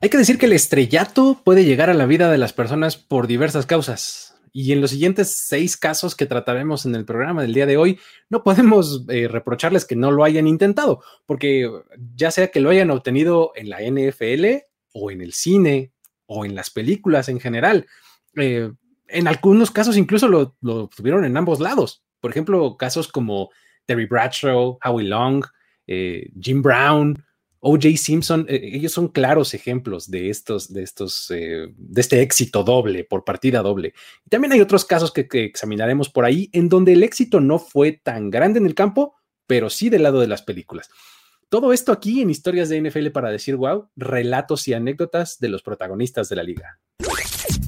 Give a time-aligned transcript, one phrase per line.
[0.00, 3.26] Hay que decir que el estrellato puede llegar a la vida de las personas por
[3.26, 4.36] diversas causas.
[4.52, 7.98] Y en los siguientes seis casos que trataremos en el programa del día de hoy,
[8.30, 11.68] no podemos eh, reprocharles que no lo hayan intentado, porque
[12.14, 15.92] ya sea que lo hayan obtenido en la NFL o en el cine
[16.26, 17.86] o en las películas en general,
[18.36, 18.70] eh,
[19.08, 22.04] en algunos casos incluso lo, lo tuvieron en ambos lados.
[22.20, 23.50] Por ejemplo, casos como
[23.86, 25.44] Terry Bradshaw, Howie Long,
[25.86, 27.24] eh, Jim Brown,
[27.60, 32.62] OJ Simpson, eh, ellos son claros ejemplos de estos, de estos, eh, de este éxito
[32.62, 33.94] doble por partida doble.
[34.28, 38.30] También hay otros casos que, examinaremos por ahí en donde el éxito no fue tan
[38.30, 39.16] grande en el campo,
[39.46, 40.88] pero sí del lado de las películas.
[41.48, 45.62] Todo esto aquí en historias de NFL para decir wow, relatos y anécdotas de los
[45.62, 46.78] protagonistas de la liga.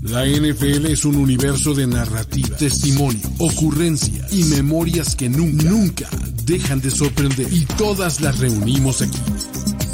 [0.02, 6.08] La NFL es un universo de narrativa, testimonio, ocurrencia y memorias que nunca
[6.44, 7.46] dejan de sorprender.
[7.52, 9.18] Y todas las reunimos aquí.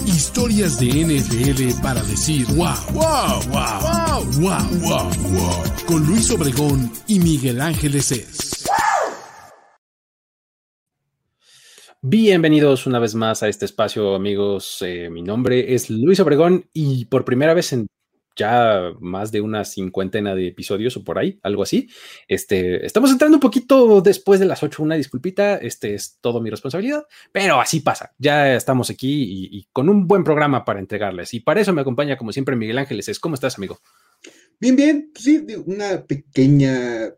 [0.07, 5.63] Historias de NFL para decir wow, wow, wow, wow, wow, wow, wow.
[5.87, 8.67] Con Luis Obregón y Miguel Ángeles es.
[12.01, 14.79] Bienvenidos una vez más a este espacio, amigos.
[14.83, 17.89] Eh, mi nombre es Luis Obregón y por primera vez en
[18.37, 21.89] ya más de una cincuentena de episodios o por ahí, algo así.
[22.29, 26.51] Este, estamos entrando un poquito después de las ocho, una disculpita, este es todo mi
[26.51, 28.15] responsabilidad, pero así pasa.
[28.19, 31.35] Ya estamos aquí y, y, con un buen programa para entregarles.
[31.35, 33.19] Y para eso me acompaña, como siempre, Miguel Ángeles.
[33.19, 33.81] ¿Cómo estás, amigo?
[34.59, 37.13] Bien, bien, sí, una pequeña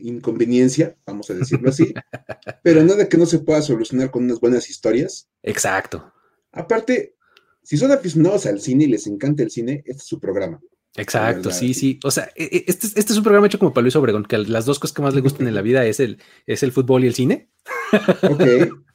[0.00, 1.92] inconveniencia, vamos a decirlo así,
[2.62, 5.28] pero nada que no se pueda solucionar con unas buenas historias.
[5.42, 6.12] Exacto.
[6.52, 7.16] Aparte,
[7.62, 10.60] si son aficionados al cine y les encanta el cine, este es su programa.
[10.96, 11.98] Exacto, sí, sí.
[12.04, 14.38] O sea, e, e, este, este, es un programa hecho como para Luis Obregón, que
[14.38, 17.04] las dos cosas que más le gustan en la vida es el, es el fútbol
[17.04, 17.50] y el cine.
[18.22, 18.42] Ok.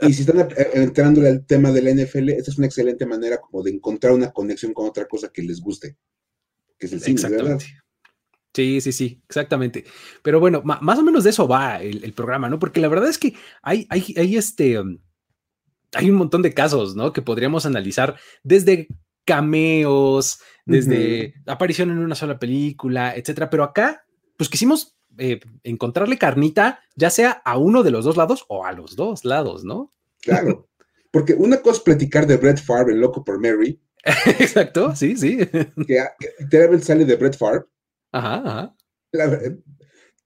[0.00, 3.40] Y si están eh, entrando al tema de la NFL, esta es una excelente manera
[3.40, 5.96] como de encontrar una conexión con otra cosa que les guste,
[6.76, 7.60] que es el cine, ¿verdad?
[8.52, 9.84] Sí, sí, sí, exactamente.
[10.22, 12.58] Pero bueno, más o menos de eso va el, el programa, ¿no?
[12.58, 14.98] Porque la verdad es que hay, hay, hay este, um,
[15.94, 17.12] hay un montón de casos, ¿no?
[17.12, 18.88] Que podríamos analizar desde
[19.24, 21.52] cameos, desde uh -huh.
[21.52, 23.50] aparición en una sola película, etcétera.
[23.50, 24.04] Pero acá,
[24.36, 28.72] pues quisimos eh, encontrarle carnita, ya sea a uno de los dos lados o a
[28.72, 29.92] los dos lados, ¿no?
[30.20, 30.68] Claro.
[31.10, 33.80] Porque una cosa es platicar de Brett Favre, el loco por Mary.
[34.38, 35.36] Exacto, sí, sí.
[35.86, 36.04] Que,
[36.40, 37.64] literalmente sale de Brett Favre.
[38.12, 38.76] Ajá, ajá.
[39.12, 39.40] La,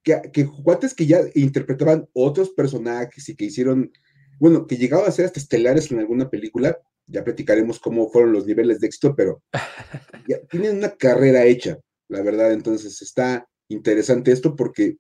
[0.03, 0.49] que, que
[0.97, 3.91] que ya interpretaban otros personajes y que hicieron
[4.39, 8.47] bueno, que llegaban a ser hasta estelares en alguna película, ya platicaremos cómo fueron los
[8.47, 9.43] niveles de éxito, pero
[10.29, 14.99] ya tienen una carrera hecha, la verdad, entonces está interesante esto porque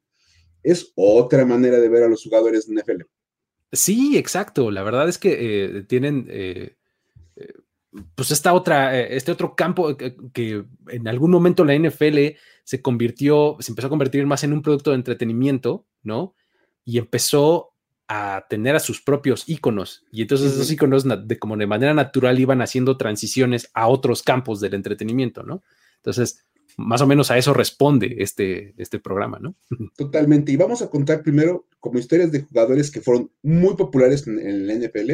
[0.62, 3.02] es otra manera de ver a los jugadores de NFL.
[3.72, 6.26] Sí, exacto, la verdad es que eh, tienen...
[6.28, 6.76] Eh,
[7.36, 7.52] eh,
[8.14, 13.72] pues esta otra, este otro campo que, en algún momento la NFL se convirtió, se
[13.72, 16.34] empezó a convertir más en un producto de entretenimiento, ¿no?
[16.84, 17.75] Y empezó
[18.08, 20.54] a tener a sus propios íconos y entonces uh -huh.
[20.56, 25.42] esos íconos de como de manera natural iban haciendo transiciones a otros campos del entretenimiento,
[25.42, 25.62] ¿no?
[25.96, 26.46] Entonces,
[26.76, 29.56] más o menos a eso responde este, este programa, ¿no?
[29.96, 30.52] Totalmente.
[30.52, 34.66] Y vamos a contar primero como historias de jugadores que fueron muy populares en, en
[34.66, 35.12] la NFL.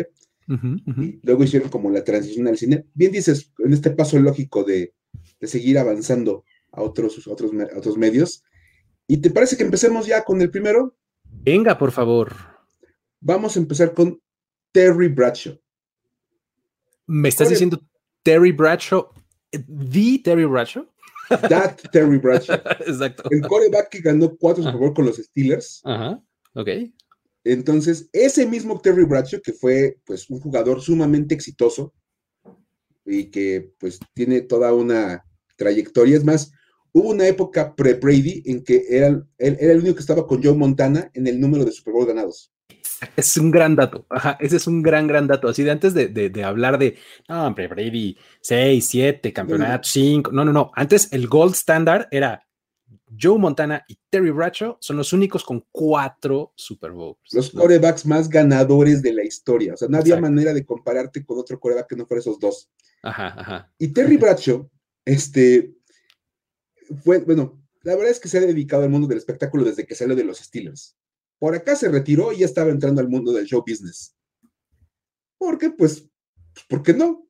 [0.49, 1.05] Uh -huh, uh -huh.
[1.05, 2.85] Y luego hicieron como la transición al cine.
[2.95, 4.93] Bien dices, en este paso lógico de,
[5.41, 8.43] de seguir avanzando a otros, otros, a otros medios.
[9.07, 10.97] ¿Y te parece que empecemos ya con el primero?
[11.25, 12.52] Venga, por favor.
[13.25, 14.21] Vamos a empezar con
[14.73, 15.57] Terry Bradshaw.
[17.07, 17.81] ¿Me estás diciendo
[18.25, 19.09] Terry Bradshaw?
[19.53, 20.89] ¿The Terry Bradshaw?
[21.29, 22.57] That Terry Bradshaw.
[22.81, 23.23] Exacto.
[23.31, 25.81] El coreback que ganó cuatro Super Bowl con los Steelers.
[25.85, 26.21] Ajá,
[26.55, 26.69] ok.
[27.45, 31.95] Entonces, ese mismo Terry Bradshaw, que fue pues un jugador sumamente exitoso
[33.07, 35.25] y que pues tiene toda una
[35.57, 36.51] trayectoria, es más,
[36.91, 40.55] hubo una época pre-Brady en que era, él era el único que estaba con Joe
[40.55, 42.52] Montana en el número de Super Bowl ganados.
[43.17, 44.07] Es un gran dato.
[44.09, 45.49] Ajá, ese es un gran, gran dato.
[45.49, 46.97] Así de antes de, de, de hablar de,
[47.29, 50.33] no, hombre, Brady, 6, 7, campeonato, 5.
[50.33, 50.71] No, no, no.
[50.75, 52.47] Antes el gold standard era
[53.21, 57.19] Joe Montana y Terry Bradshaw son los únicos con cuatro Super Bowls.
[57.33, 59.75] Los corebacks más ganadores de la historia.
[59.75, 60.31] O sea, no había Exacto.
[60.31, 62.71] manera de compararte con otro coreback que no fuera esos dos.
[63.03, 63.73] Ajá, ajá.
[63.79, 64.71] Y Terry Bradshaw,
[65.05, 65.75] este,
[67.05, 69.95] fue, bueno, la verdad es que se ha dedicado al mundo del espectáculo desde que
[69.95, 70.97] salió de los Steelers.
[71.43, 74.15] Por acá se retiró y ya estaba entrando al mundo del show business.
[75.37, 75.71] ¿Por qué?
[75.71, 76.09] Pues,
[76.69, 77.27] ¿por qué no?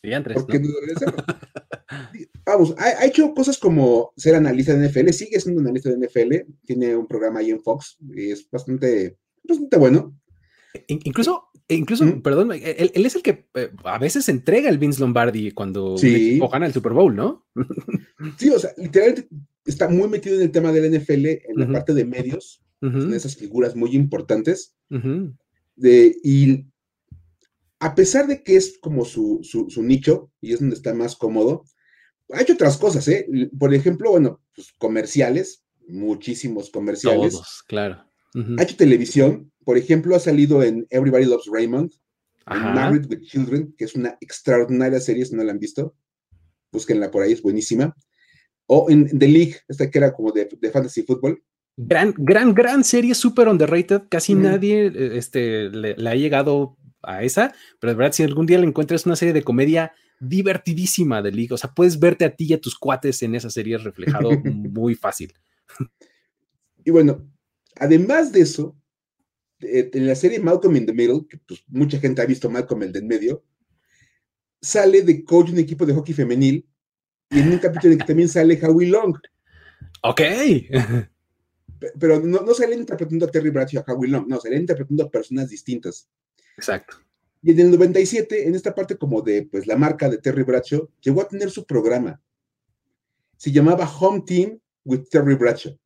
[0.00, 0.68] Diantres, ¿Por ¿no?
[0.68, 1.12] no
[2.46, 6.52] Vamos, ha, ha, hecho cosas como ser analista de NFL, sigue siendo analista de NFL,
[6.64, 10.16] tiene un programa ahí en Fox y es bastante, bastante bueno.
[10.86, 12.22] Incluso, incluso, ¿Mm?
[12.22, 16.38] perdón, él, él, es el que eh, a veces entrega el Vince Lombardi cuando Sí.
[16.52, 17.48] gana el Super Bowl, ¿no?
[18.38, 19.28] Sí, o sea, literalmente
[19.64, 23.74] está muy metido en el tema del NFL, en la parte de medios, Esas figuras
[23.74, 24.74] muy importantes.
[25.76, 26.66] De, y
[27.80, 31.16] a pesar de que es como su, su, su nicho y es donde está más
[31.16, 31.64] cómodo,
[32.32, 33.26] ha hecho otras cosas, ¿eh?
[33.58, 37.32] Por ejemplo, bueno, pues comerciales, muchísimos comerciales.
[37.32, 38.04] Todos, claro.
[38.34, 38.56] Ujú.
[38.58, 41.92] Ha hecho televisión, por ejemplo, ha salido en Everybody Loves Raymond,
[42.46, 42.74] en.
[42.74, 45.94] Married with Children, que es una extraordinaria serie, si no la han visto,
[46.72, 47.94] búsquenla por ahí, es buenísima.
[48.66, 51.42] O en The League, esta que era como de, de fantasy fútbol.
[51.80, 54.02] Gran, gran, gran serie, súper underrated.
[54.08, 58.46] Casi nadie eh, este, le, le ha llegado a esa, pero de verdad, si algún
[58.46, 61.54] día la encuentras, una serie de comedia divertidísima de League.
[61.54, 64.94] O sea, puedes verte a ti y a tus cuates en esa serie reflejado muy
[64.94, 65.32] fácil.
[66.84, 67.30] Y bueno,
[67.76, 68.76] además de eso,
[69.60, 72.82] eh, en la serie Malcolm in the Middle, que pues mucha gente ha visto Malcolm
[72.82, 73.44] el de en medio,
[74.60, 76.66] sale de coach un equipo de hockey femenil
[77.30, 79.16] y en un capítulo en el que también sale Howie Long,
[80.02, 80.20] Ok.
[81.78, 85.04] Pe- pero no, no sale interpretando a Terry Bradshaw a Howie Long, no, sale interpretando
[85.04, 86.08] a personas distintas.
[86.56, 86.96] Exacto.
[87.42, 90.88] Y en el 97, en esta parte como de pues la marca de Terry Bradshaw,
[91.00, 92.20] llegó a tener su programa.
[93.36, 95.78] Se llamaba Home Team with Terry Bradshaw.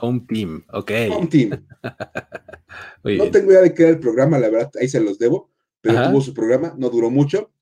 [0.00, 0.64] Home Team.
[0.72, 0.90] Ok.
[1.10, 1.50] Home Team.
[3.04, 3.32] Muy No bien.
[3.32, 5.50] tengo idea de qué era el programa, la verdad, ahí se los debo,
[5.80, 6.10] pero Ajá.
[6.10, 7.52] tuvo su programa, no duró mucho.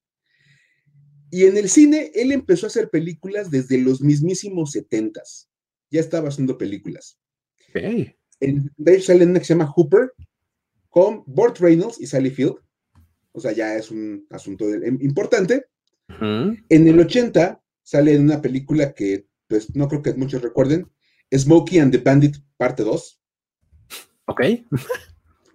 [1.30, 5.48] Y en el cine, él empezó a hacer películas desde los mismísimos setentas.
[5.90, 7.18] Ya estaba haciendo películas.
[7.74, 8.14] Ok.
[8.40, 10.12] En, de hecho, sale una que se llama Hooper,
[10.90, 12.56] con Burt Reynolds y Sally Field.
[13.32, 15.66] O sea, ya es un asunto de- em, importante.
[16.08, 16.56] Ujú.
[16.68, 20.88] En el 80 sale en una película que, pues, no creo que muchos recuerden,
[21.34, 23.20] Smokey and the Bandit, parte 2.
[24.26, 24.40] Ok.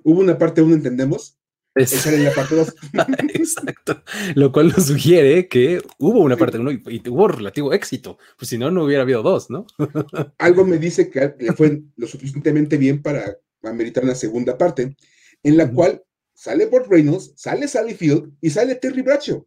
[0.04, 1.38] Hubo una parte 1, entendemos.
[1.76, 2.76] Es- sale en la parte 2.
[3.40, 4.04] Exacto.
[4.36, 8.18] Lo cual nos sugiere que hubo una parte uno y, y tuvo relativo éxito.
[8.38, 9.66] Pues si no, no hubiera habido dos, ¿no?
[10.38, 14.96] algo me dice que le fue lo suficientemente bien para ameritar una segunda parte,
[15.44, 16.04] en la cual
[16.34, 19.46] sale Burt Reynolds, sale Sally Field y sale Terry Bradshaw.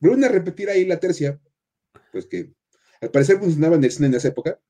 [0.00, 1.40] Vuelven a repetir ahí la tercia,
[2.10, 2.52] pues que
[3.00, 4.60] al parecer funcionaba en el cine en esa época.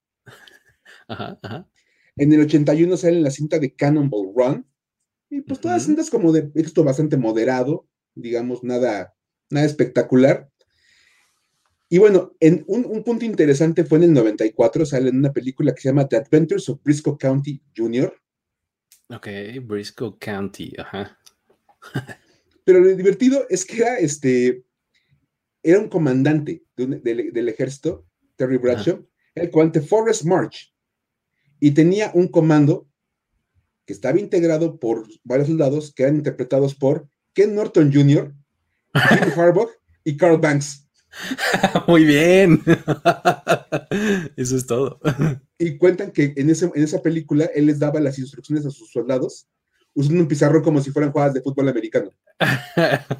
[1.08, 1.68] Ajá, ajá.
[2.16, 4.66] En el 81 sale en la cinta de Cannonball Run,
[5.32, 5.86] y pues todas Ujú.
[5.86, 9.14] cintas como de éxito bastante moderado, digamos, nada,
[9.50, 10.48] nada espectacular.
[11.88, 15.74] Y bueno, en un, un punto interesante fue en el 94, sale en una película
[15.74, 18.14] que se llama The Adventures of Briscoe County Jr.,
[19.08, 19.28] Ok,
[19.64, 20.72] Briscoe County.
[20.78, 21.18] Ajá.
[22.64, 24.64] pero lo divertido es que era este,
[25.62, 28.06] era un comandante de un- del, del ejército,
[28.36, 30.74] Terry Bradshaw, el comandante Forrest March,
[31.60, 32.88] y tenía un comando
[33.84, 38.32] que estaba integrado por varios soldados que eran interpretados por Ken Norton Jr.,
[39.08, 39.70] Jim Harbaugh
[40.04, 40.86] y Carl Banks.
[41.86, 42.62] Muy bien.
[44.36, 44.98] Eso es todo.
[45.58, 48.90] Y cuentan que en, ese, en esa película él les daba las instrucciones a sus
[48.90, 49.46] soldados
[49.94, 52.10] usando un pizarrón como si fueran jugadas de fútbol americano.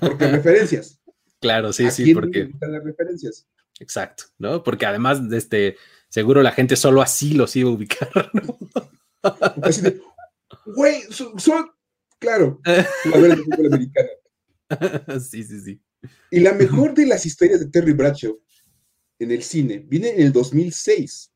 [0.01, 0.99] Porque referencias.
[1.41, 3.47] Claro, sí, ¿A sí, quién porque gustan las referencias?
[3.81, 4.63] exacto, ¿no?
[4.63, 5.77] Porque además de este,
[6.09, 8.31] seguro la gente solo así los iba a ubicar.
[8.33, 8.57] ¿no?
[9.63, 10.01] Así de,
[10.67, 11.71] güey, son, son-
[12.23, 12.61] claro,
[13.05, 14.09] jugadores de fútbol americano.
[15.21, 15.83] sí, sí, sí.
[16.31, 18.41] Y la mejor de las historias de Terry Bradshaw
[19.19, 21.33] en el cine viene en el 2006.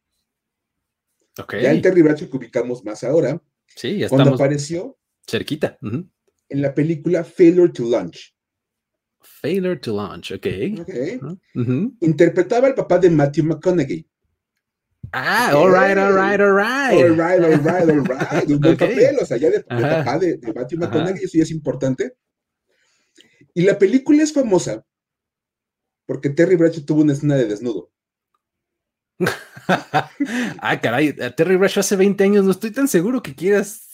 [1.38, 1.54] Ok.
[1.60, 3.42] Ya el Terry Bradshaw que ubicamos más ahora,
[3.74, 4.96] Sí, ya cuando apareció
[5.28, 5.76] cerquita.
[5.82, 8.34] En la película Failure to Launch.
[9.20, 10.46] Failure to launch, ok.
[10.80, 11.38] Ok.
[11.56, 11.96] Ujú.
[12.00, 14.08] Interpretaba al papá de Matthew McConaughey.
[15.12, 17.02] Ah, all right, all right, all right.
[17.02, 18.48] All right, all right, all right.
[18.50, 20.78] Un buen papel, o sea, ya de, de papá de, de Matthew.
[20.78, 22.16] McConaughey, eso ya es importante.
[23.54, 24.84] Y la película es famosa
[26.06, 27.90] porque Terry Bradshaw tuvo una escena de desnudo.
[29.68, 33.88] ah, caray, a Terry Bradshaw hace 20 años, no estoy tan seguro que quieras,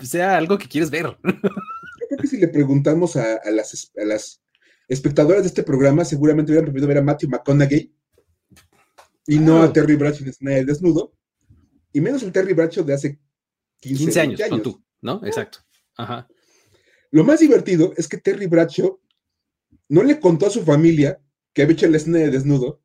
[0.00, 1.06] sea algo que quieres ver.
[1.24, 4.42] Yo creo que si le preguntamos a, a las, a las
[4.88, 7.92] espectadoras de este programa, seguramente hubieran preferido ver a Matthew McConaughey
[9.26, 9.62] y no Claro.
[9.62, 11.12] a Terry Bradshaw en escena de desnudo,
[11.92, 13.20] y menos el Terry Bradshaw de hace
[13.80, 15.20] 15, 15 años, 20 con tú, ¿no?
[15.24, 15.58] Exacto.
[15.96, 16.28] Ajá.
[17.10, 18.98] Lo más divertido es que Terry Bradshaw
[19.88, 21.20] no le contó a su familia
[21.52, 22.80] que había hecho la escena de desnudo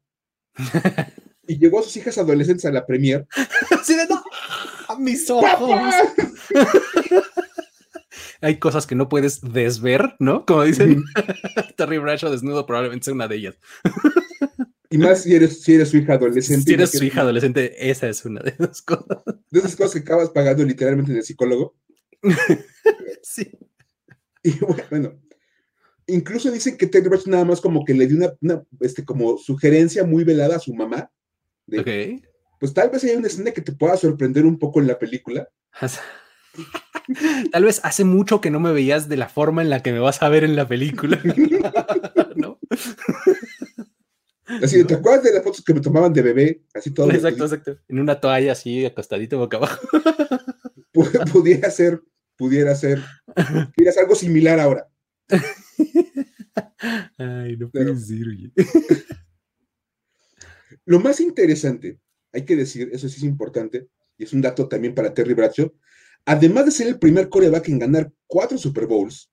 [1.47, 3.25] y llevó a sus hijas adolescentes a la premier.
[3.71, 4.21] Así de, no,
[4.89, 5.79] a mis ojos.
[8.41, 10.45] Hay cosas que no puedes desver, ¿no?
[10.45, 11.03] Como dicen,
[11.77, 13.55] Terry Bradshaw desnudo probablemente sea una de ellas.
[14.89, 16.63] Y más si eres, si eres su hija adolescente.
[16.63, 19.23] Si eres su hija adolescente, esa es una de esas cosas.
[19.51, 21.75] De esas cosas que acabas pagando literalmente del psicólogo.
[23.23, 23.49] sí.
[24.43, 24.51] Y
[24.89, 25.19] bueno,
[26.05, 30.03] incluso dicen que Terry Bradshaw nada más como que le dio una, este, como sugerencia
[30.03, 31.11] muy velada a su mamá.
[31.65, 32.21] De,
[32.59, 35.47] Pues tal vez haya una escena que te pueda sorprender un poco en la película.
[37.51, 39.99] Tal vez hace mucho que no me veías de la forma en la que me
[39.99, 41.21] vas a ver en la película.
[42.35, 42.59] ¿No?
[44.47, 46.63] Así, ¿te acuerdas de las fotos que me tomaban de bebé?
[46.73, 47.11] Así todo.
[47.11, 47.77] Exacto, exacto.
[47.87, 49.85] En una toalla así, acostadito boca abajo.
[51.31, 52.01] pudiera ser,
[52.37, 53.01] pudiera ser,
[53.75, 54.87] pudiera ser algo similar ahora.
[57.17, 58.27] Ay, no puede ser,
[60.85, 61.99] Lo más interesante,
[62.31, 65.73] hay que decir, eso sí es importante, y es un dato también para Terry Bradshaw,
[66.25, 69.29] además de ser el primer coreback en ganar cuatro Super Bowls,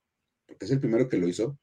[0.47, 1.57] porque es el primero que lo hizo,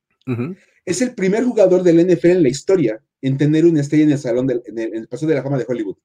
[0.86, 4.18] es el primer jugador del NFL en la historia en tener una estrella en el
[4.18, 5.98] salón, del, en, el, Paso de la Fama de Hollywood.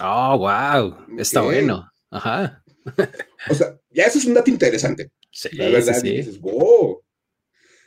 [0.00, 1.88] Oh, wow, está bueno.
[2.10, 2.64] Ajá.
[3.50, 5.10] o sea, ya eso es un dato interesante.
[5.30, 7.02] Sí, la verdad, sí, Dices, wow.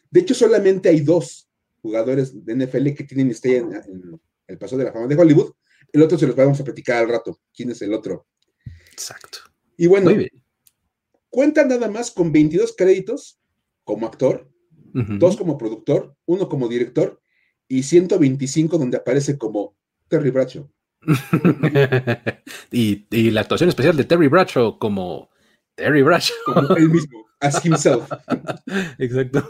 [0.09, 1.49] De hecho, solamente hay dos
[1.81, 5.53] jugadores de NFL que tienen estrella en, el Paso de la Fama de Hollywood.
[5.91, 7.39] El otro se los vamos a platicar al rato.
[7.53, 8.27] ¿Quién es el otro?
[8.91, 9.39] Exacto.
[9.75, 10.11] Y bueno,
[11.29, 13.39] cuenta nada más con 22 créditos
[13.83, 14.49] como actor,
[14.93, 17.21] dos como productor, uno como director
[17.67, 19.75] y 125 donde aparece como
[20.07, 20.69] Terry Bradshaw.
[22.71, 25.29] y, la actuación especial de Terry Bradshaw como
[25.75, 26.35] Terry Bradshaw.
[26.45, 28.09] Como él mismo, as himself.
[28.97, 29.47] Exacto.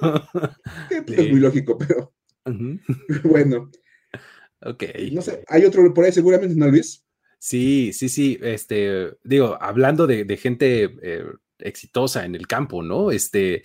[1.06, 2.14] Pues, es muy lógico, pero
[3.24, 3.72] bueno.
[4.62, 4.84] Ok.
[5.12, 7.04] No sé, hay otro por ahí seguramente, ¿no, Luis?
[7.40, 8.40] Sí, sí, sí.
[8.42, 11.24] Este, digo, hablando de, gente eh,
[11.60, 13.12] exitosa en el campo, ¿no?
[13.12, 13.64] Este,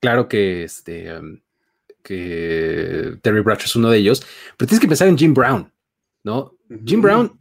[0.00, 1.40] claro que este, um,
[2.02, 4.26] que Terry Bradshaw es uno de ellos,
[4.56, 5.72] pero tienes que pensar en Jim Brown,
[6.22, 6.56] ¿no?
[6.84, 7.40] Jim Brown,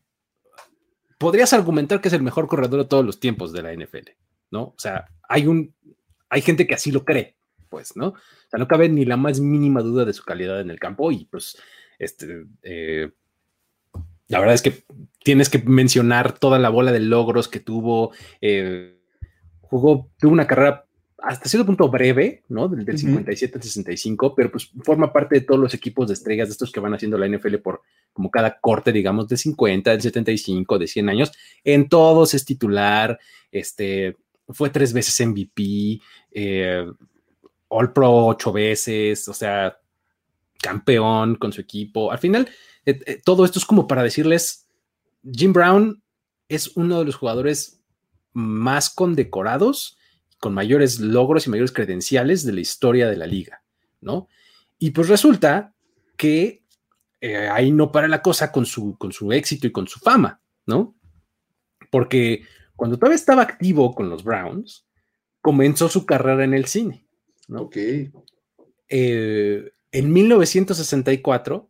[1.17, 4.09] podrías argumentar que es el mejor corredor de todos los tiempos de la NFL,
[4.51, 4.63] ¿no?
[4.63, 5.73] O sea, hay un,
[6.29, 7.35] hay gente que así lo cree,
[7.69, 8.07] pues, ¿no?
[8.07, 11.11] O sea, no cabe ni la más mínima duda de su calidad en el campo
[11.11, 11.57] y pues,
[11.99, 13.11] este, eh,
[14.29, 14.83] la verdad es que
[15.23, 18.11] tienes que mencionar toda la bola de logros que tuvo.
[18.41, 18.99] Eh,
[19.61, 20.85] jugó, tuvo una carrera
[21.21, 22.67] hasta cierto punto breve, ¿no?
[22.67, 26.53] Del, 57 al 65, pero pues forma parte de todos los equipos de estrellas de
[26.53, 27.81] estos que van haciendo la NFL por
[28.13, 31.31] como cada corte, digamos, de 50, del 75, de 100 años.
[31.63, 33.19] En todos es titular,
[33.51, 34.17] este,
[34.49, 36.85] fue tres veces MVP, eh,
[37.69, 39.77] All Pro ocho veces, o sea,
[40.61, 42.11] campeón con su equipo.
[42.11, 42.49] Al final,
[42.85, 44.67] eh, eh, todo esto es como para decirles,
[45.31, 46.01] Jim Brown
[46.47, 47.81] es uno de los jugadores
[48.33, 49.98] más condecorados,
[50.39, 53.63] con mayores logros y mayores credenciales de la historia de la liga,
[54.01, 54.27] ¿no?
[54.77, 55.73] Y pues resulta
[56.17, 56.63] que
[57.21, 60.41] eh, ahí no para la cosa con su, con su éxito y con su fama,
[60.65, 60.95] ¿no?
[61.91, 62.43] Porque
[62.75, 64.85] cuando todavía estaba activo con los Browns,
[65.41, 67.05] comenzó su carrera en el cine,
[67.47, 67.63] ¿no?
[67.63, 67.77] Ok.
[68.87, 71.69] en 1964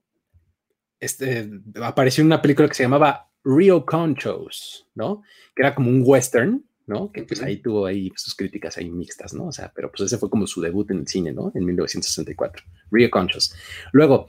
[1.00, 1.50] este,
[1.82, 5.24] apareció una película que se llamaba Real Conchos, ¿no?
[5.56, 7.12] Que era como un western, ¿no?
[7.12, 9.46] Que pues ahí tuvo ahí sus críticas ahí mixtas, ¿no?
[9.46, 11.52] O sea, pero pues ese fue como su debut en el cine, ¿no?
[11.54, 13.54] En 1964, Real Conchos.
[13.92, 14.28] Luego,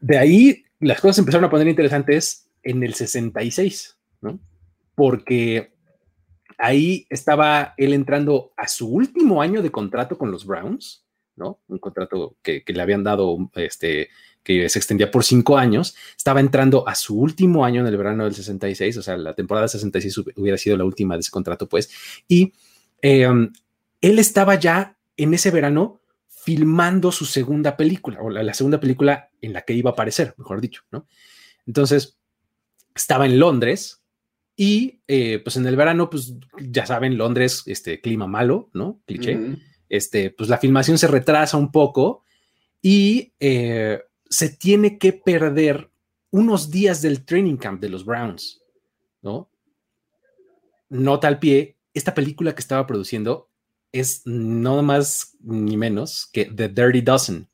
[0.00, 4.38] de ahí las cosas empezaron a poner interesantes en el 66, ¿no?
[4.94, 5.72] Porque
[6.58, 11.60] ahí estaba él entrando a su último año de contrato con los Browns, ¿no?
[11.66, 14.10] Un contrato que, que le habían dado este,
[14.42, 18.24] que se extendía por cinco años, estaba entrando a su último año en el verano
[18.24, 21.90] del 66, o sea, la temporada 66 hubiera sido la última de ese contrato, pues,
[22.28, 22.52] y
[23.00, 23.52] em,
[24.00, 29.52] él estaba ya en ese verano filmando su segunda película, o la, segunda película en
[29.52, 31.06] la que iba a aparecer, mejor dicho, ¿no?
[31.66, 32.18] Entonces,
[32.94, 34.02] estaba en Londres
[34.56, 39.00] y eh, pues en el verano, pues ya saben, Londres, este clima malo, ¿no?
[39.06, 39.38] Cliché.
[39.88, 42.24] Este, pues la filmación se retrasa un poco
[42.80, 44.00] y eh,
[44.32, 45.90] se tiene que perder
[46.30, 48.62] unos días del training camp de los Browns,
[49.20, 49.50] ¿no?
[50.88, 53.50] Nota al pie, esta película que estaba produciendo
[53.92, 57.46] es no más ni menos que The Dirty Dozen,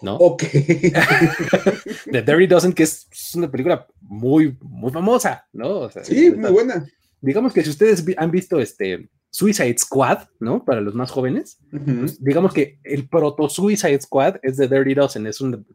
[0.00, 0.16] ¿no?
[0.16, 0.44] Ok.
[2.10, 5.90] The Dirty Dozen, que es, una película muy, muy famosa, ¿no?
[5.90, 6.86] sí, muy buena.
[7.20, 10.64] Digamos que si ustedes han visto este Suicide Squad, ¿no?
[10.64, 11.58] Para los más jóvenes.
[11.70, 15.66] Pues, digamos que el proto Suicide Squad es de Dirty Dozen, es un,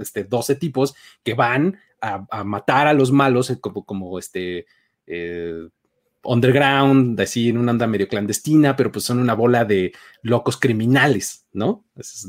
[0.00, 4.66] este, 12 tipos que van a, matar a los malos eh, como, como este
[5.06, 5.68] eh,
[6.24, 9.92] underground, así en una anda medio clandestina, pero pues son una bola de
[10.22, 11.84] locos criminales, ¿no?
[11.96, 12.26] es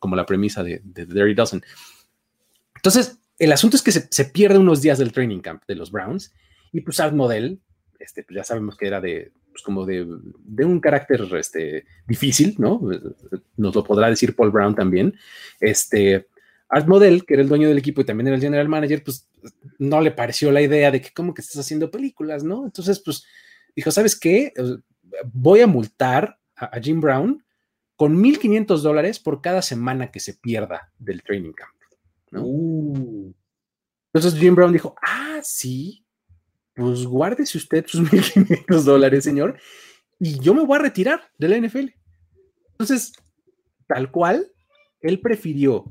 [0.00, 1.62] como la premisa de, de, Dirty Dozen.
[2.76, 5.90] Entonces, el asunto es que se, se, pierde unos días del training camp de los
[5.90, 6.32] Browns
[6.72, 7.60] y pues Art Model,
[7.98, 10.04] este, pues ya sabemos que era de pues, como de,
[10.44, 12.80] de, un carácter este, difícil, ¿no?
[13.56, 15.14] Nos lo podrá decir Paul Brown también.
[15.60, 16.26] Este,
[16.68, 19.28] Art Model, que era el dueño del equipo y también era el general manager, pues
[19.78, 22.64] no le pareció la idea de que como que estás haciendo películas, ¿no?
[22.64, 23.24] Entonces, pues
[23.76, 24.52] dijo, ¿sabes qué?
[25.32, 27.44] Voy a multar a, Jim Brown
[27.94, 31.76] con 1.500 dólares por cada semana que se pierda del training camp,
[32.32, 32.42] ¿no?
[32.44, 33.32] Uh.
[34.12, 36.03] Entonces Jim Brown dijo, ah, sí,
[36.74, 39.58] pues guárdese usted sus 1.500 dólares, señor,
[40.18, 41.90] y yo me voy a retirar de la NFL.
[42.72, 43.12] Entonces,
[43.86, 44.50] tal cual,
[45.00, 45.84] él prefirió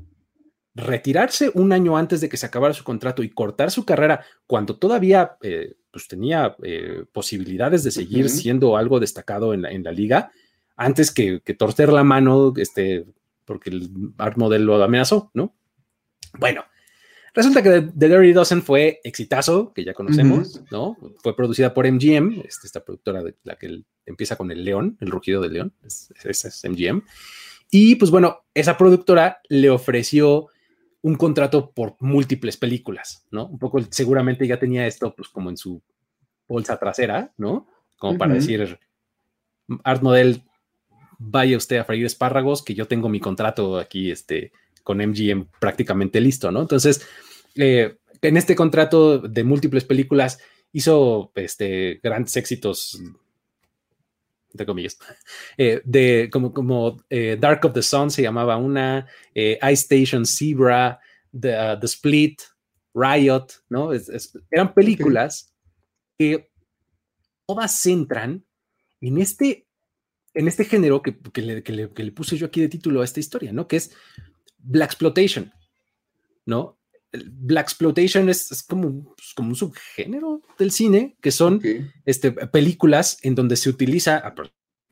[0.74, 4.76] retirarse un año antes de que se acabara su contrato y cortar su carrera cuando
[4.76, 10.32] todavía eh, pues tenía eh, posibilidades de seguir siendo algo destacado en la, liga,
[10.76, 13.06] antes que, torcer la mano, este,
[13.44, 15.54] porque el Art Model lo amenazó, ¿no?
[16.36, 16.64] Bueno,
[17.34, 20.96] resulta que The Dirty Dozen fue exitazo, que ya conocemos, ¿no?
[21.22, 25.10] Fue producida por MGM, este, esta productora de la que empieza con el león, el
[25.10, 27.02] rugido del león, esa es MGM.
[27.70, 30.48] Y pues bueno, esa productora le ofreció
[31.02, 33.46] un contrato por múltiples películas, ¿no?
[33.46, 35.82] Un poco seguramente ya tenía esto pues como en su
[36.48, 37.66] bolsa trasera, ¿no?
[37.98, 38.78] Como para decir,
[39.82, 40.44] Art Model,
[41.18, 44.52] vaya usted a freír espárragos, que yo tengo mi contrato aquí este,
[44.84, 46.60] con MGM prácticamente listo, ¿no?
[46.60, 47.04] Entonces,
[47.56, 50.38] eh, en este contrato de múltiples películas
[50.72, 53.00] hizo este, grandes éxitos
[54.52, 54.96] entre comillas,
[55.58, 61.00] eh, de como, como eh, Dark of the Sun se llamaba una, Ice Station Zebra,
[61.32, 62.40] The, uh, the Split,
[62.94, 63.90] Riot, ¿no?
[64.52, 65.52] eran películas
[66.16, 66.48] que
[67.44, 68.44] todas centran
[69.00, 69.66] en este,
[70.32, 73.00] en este género que, que, le, que, le, que, le, puse yo aquí de título
[73.00, 73.66] a esta historia, ¿no?
[73.66, 73.96] Que es
[74.64, 75.52] Black Exploitation,
[76.46, 76.78] ¿no?
[77.12, 81.60] Black Exploitation es, como, pues, como, un subgénero del cine, que son
[82.04, 84.34] este, películas en donde se utiliza a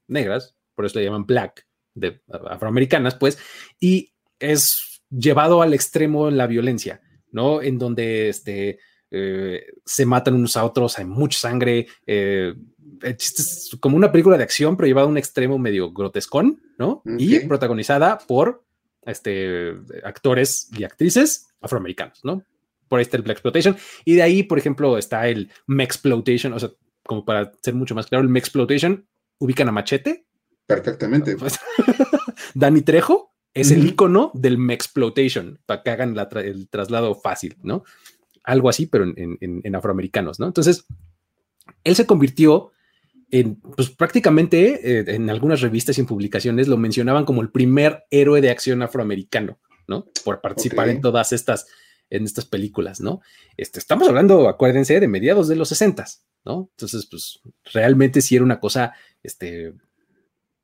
[0.07, 3.39] negras, por eso le llaman black, de afroamericanas, pues,
[3.81, 7.01] y es llevado al extremo en la violencia,
[7.31, 7.61] ¿no?
[7.63, 8.79] En donde este,
[9.11, 12.55] eh, se matan unos a otros, hay mucha sangre, eh,
[13.03, 17.03] es como una película de acción, pero llevada a un extremo medio grotescón, ¿no?
[17.19, 18.65] Y protagonizada por
[19.07, 22.45] este, actores y actrices afroamericanos, ¿no?
[22.89, 23.77] Por ahí está el Black Exploitation.
[24.05, 26.71] Y de ahí, por ejemplo, está el Mexploitation, o sea,
[27.05, 29.07] como para ser mucho más claro, el Mexploitation
[29.39, 30.27] ubican a Machete.
[30.67, 31.37] Perfectamente.
[31.39, 31.59] Pues,
[32.55, 37.85] Danny Trejo es el icono del Mexploitation, para que hagan el traslado fácil, ¿no?
[38.45, 40.47] Algo así, pero en, afroamericanos, ¿no?
[40.47, 40.87] Entonces,
[41.85, 42.73] él se convirtió
[43.33, 48.05] en, pues prácticamente eh, en algunas revistas y en publicaciones lo mencionaban como el primer
[48.11, 50.07] héroe de acción afroamericano, ¿no?
[50.23, 51.67] Por participar en todas estas,
[52.11, 53.23] en estas películas, ¿no?
[53.57, 56.05] Este, estamos hablando, acuérdense, de mediados de los 60,
[56.45, 56.69] ¿no?
[56.73, 57.41] Entonces, pues
[57.73, 58.93] realmente sí era una cosa,
[59.23, 59.73] este,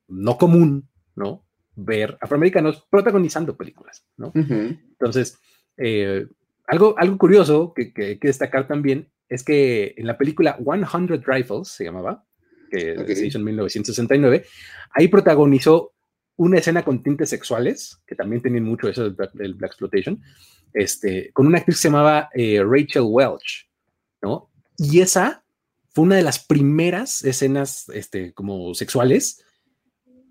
[0.07, 1.47] no común, ¿no?
[1.75, 4.31] Ver afroamericanos protagonizando películas, ¿no?
[4.35, 5.39] Entonces,
[5.79, 6.27] eh,
[6.67, 11.23] algo, algo curioso que, que hay que destacar también es que en la película 100
[11.25, 12.27] Rifles, se llamaba,
[12.71, 14.45] que se hizo en 1969,
[14.93, 15.93] ahí protagonizó
[16.39, 20.23] una escena con tintes sexuales, que también tienen mucho eso del Black, Exploitation,
[20.73, 23.69] este, con una actriz que se llamaba eh, Rachel Welch,
[24.23, 24.49] ¿no?
[24.77, 25.43] Y esa
[25.93, 29.45] fue una de las primeras escenas este, como sexuales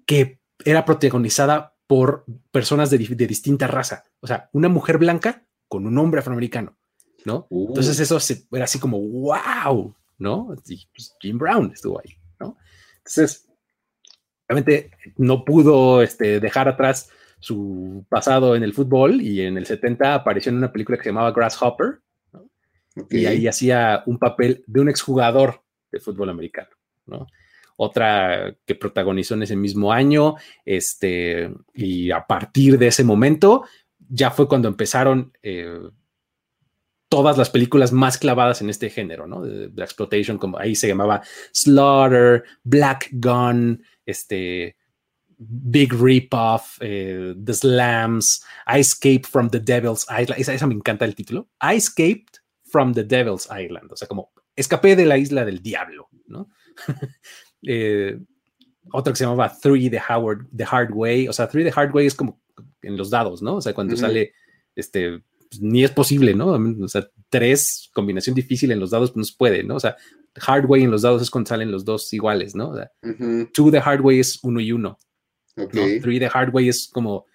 [0.06, 4.06] que era protagonizada por personas de, distinta raza.
[4.22, 6.78] O sea, una mujer blanca con un hombre afroamericano,
[7.26, 7.48] ¿no?
[7.50, 7.68] Uh.
[7.68, 8.18] Entonces eso
[8.54, 10.56] era así como, wow, ¿no?
[10.68, 12.16] Y pues, Jim Brown estuvo ahí.
[13.08, 13.48] Entonces,
[14.48, 20.14] obviamente no pudo este, dejar atrás su pasado en el fútbol y en el 70
[20.14, 22.00] apareció en una película que se llamaba Grasshopper
[23.10, 26.70] y ahí hacía un papel de un exjugador de fútbol americano,
[27.06, 27.28] ¿no?
[27.76, 33.66] Otra que protagonizó en ese mismo año, este, y a partir de ese momento
[34.10, 35.80] ya fue cuando empezaron eh,
[37.10, 39.42] todas las películas más clavadas en este género, ¿no?
[39.42, 41.22] De, de exploitation, como ahí se llamaba
[41.54, 44.76] Slaughter, Black Gun, este,
[45.38, 50.40] Big Rip-Off, eh, The Slams, I Escaped from the Devil's Island.
[50.40, 51.48] Esa, me encanta el título.
[51.62, 53.92] I Escaped from the Devil's Island.
[53.92, 56.50] O sea, como escapé de la isla del diablo, ¿no?
[57.64, 58.20] eh,
[58.92, 61.28] otra que se llamaba Three the, Howard, the Hard Way.
[61.28, 62.42] O sea, Three the Hard Way es como
[62.82, 63.58] en los dados, ¿no?
[63.58, 64.34] O sea, cuando sale,
[64.76, 66.48] este, pues, ni es posible, ¿no?
[66.50, 69.76] O sea, tres, combinación difícil en los dados, pues no se puede, ¿no?
[69.76, 69.96] O sea,
[70.46, 72.72] hard way en los dados es cuando salen los dos iguales, ¿no?
[72.72, 74.98] O Two the hard way es uno y uno.
[75.56, 77.26] Three the hard way es como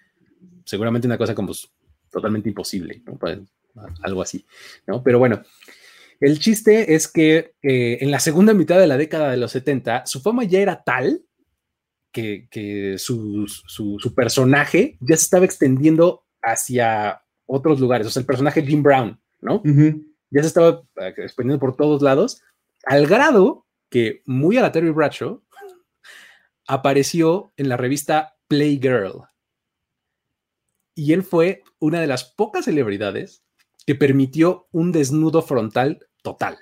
[0.65, 1.53] seguramente una cosa como
[2.09, 3.19] totalmente imposible, ¿no?
[4.03, 4.45] algo así,
[4.87, 5.03] ¿no?
[5.03, 5.41] Pero bueno,
[6.19, 10.05] El chiste es que eh, en la segunda mitad de la década de los 70,
[10.05, 11.25] su fama ya era tal
[12.13, 17.22] que, su, personaje ya se estaba extendiendo hacia
[17.53, 18.07] otros lugares.
[18.07, 19.61] O sea, el personaje Jim Brown, ¿no?
[20.31, 22.41] Ya se estaba eh, expandiendo por todos lados,
[22.85, 25.41] al grado que, muy a la Terry Bradshaw,
[26.65, 29.21] apareció en la revista Playgirl.
[30.95, 33.43] Y él fue una de las pocas celebridades
[33.85, 36.57] que permitió un desnudo frontal total.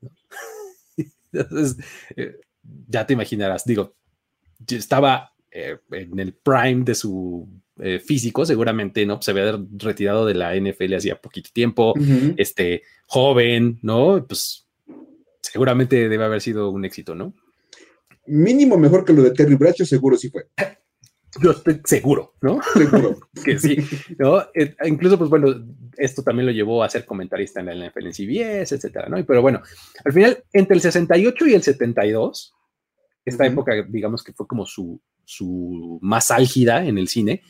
[1.32, 1.76] Entonces,
[2.16, 2.40] eh,
[2.88, 3.94] ya te imaginarás, digo,
[4.66, 7.48] estaba eh, en el prime de su
[7.82, 9.20] eh, físico, seguramente, ¿no?
[9.22, 11.94] Se había retirado de la NFL hacía poquito tiempo,
[12.36, 14.24] este, joven, ¿no?
[14.26, 14.66] Pues
[15.40, 17.34] seguramente debe haber sido un éxito, ¿no?
[18.26, 20.46] Mínimo mejor que lo de Terry Bradshaw, seguro sí fue.
[21.40, 22.60] Yo estoy seguro, ¿no?
[22.74, 23.18] Seguro.
[23.44, 23.76] que sí,
[24.18, 24.40] ¿no?
[24.54, 25.54] Eh, incluso, pues bueno,
[25.96, 29.24] esto también lo llevó a ser comentarista en la NFL en CBS, etcétera, ¿no?
[29.24, 29.62] Pero bueno,
[30.04, 32.54] al final, entre el 68 y el 72,
[33.24, 37.42] esta época, digamos que fue como su, su más álgida en el cine,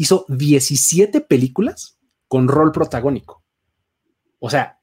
[0.00, 3.44] hizo 17 películas con rol protagónico.
[4.38, 4.80] O sea,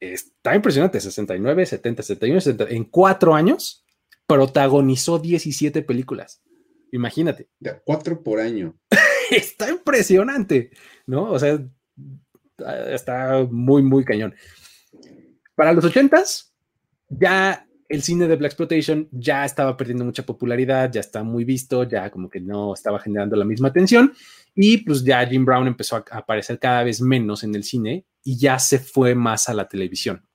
[0.00, 3.84] está impresionante, 69, 70, 71, 70, en cuatro años
[4.26, 6.42] protagonizó 17 películas.
[6.90, 7.48] Imagínate.
[7.60, 8.76] De cuatro por año.
[9.30, 10.70] está impresionante,
[11.06, 11.30] ¿no?
[11.30, 11.60] O sea,
[12.88, 14.34] está muy, muy cañón.
[15.54, 16.52] Para los ochentas,
[17.08, 21.84] ya el cine de Black Exploitation ya estaba perdiendo mucha popularidad, ya está muy visto,
[21.84, 24.12] ya como que no estaba generando la misma atención
[24.60, 28.36] y pues ya Jim Brown empezó a aparecer cada vez menos en el cine y
[28.36, 30.26] ya se fue más a la televisión.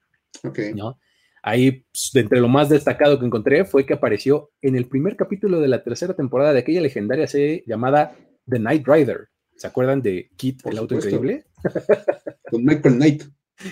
[0.45, 0.59] Ok.
[0.73, 0.97] ¿no?
[1.41, 5.59] Ahí, pues, entre lo más destacado que encontré fue que apareció en el primer capítulo
[5.59, 8.15] de la tercera temporada de aquella legendaria serie llamada
[8.49, 9.27] The Night Rider.
[9.57, 11.43] ¿Se acuerdan de Kit, el auto increíble?
[12.49, 13.23] Con Michael Knight.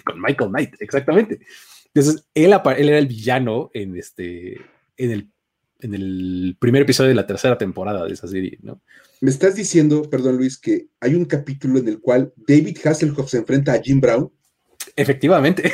[0.04, 1.40] Con Michael Knight, exactamente.
[1.94, 4.58] Entonces, él, él era el villano en, este,
[4.98, 5.32] en, el,
[5.80, 8.82] en el primer episodio de la tercera temporada de esa serie, ¿no?
[9.22, 13.38] Me estás diciendo, perdón Luis, que hay un capítulo en el cual David Hasselhoff se
[13.38, 14.32] enfrenta a Jim Brown.
[14.96, 15.72] Efectivamente.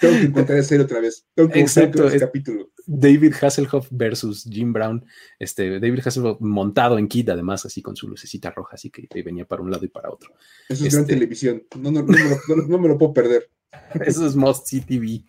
[0.00, 1.26] Tengo que encontrar serie otra vez.
[1.34, 2.08] Tengo que Exacto.
[2.08, 2.70] Ese capítulo.
[2.86, 5.04] David Hasselhoff versus Jim Brown.
[5.38, 9.44] Este, David Hasselhoff montado en Kid, además, así con su lucecita roja, así que venía
[9.44, 10.32] para un lado y para otro.
[10.68, 11.62] Eso es gran este televisión.
[11.78, 13.50] No, no, no, me lo puedo perder.
[14.06, 15.24] Eso es Most TV.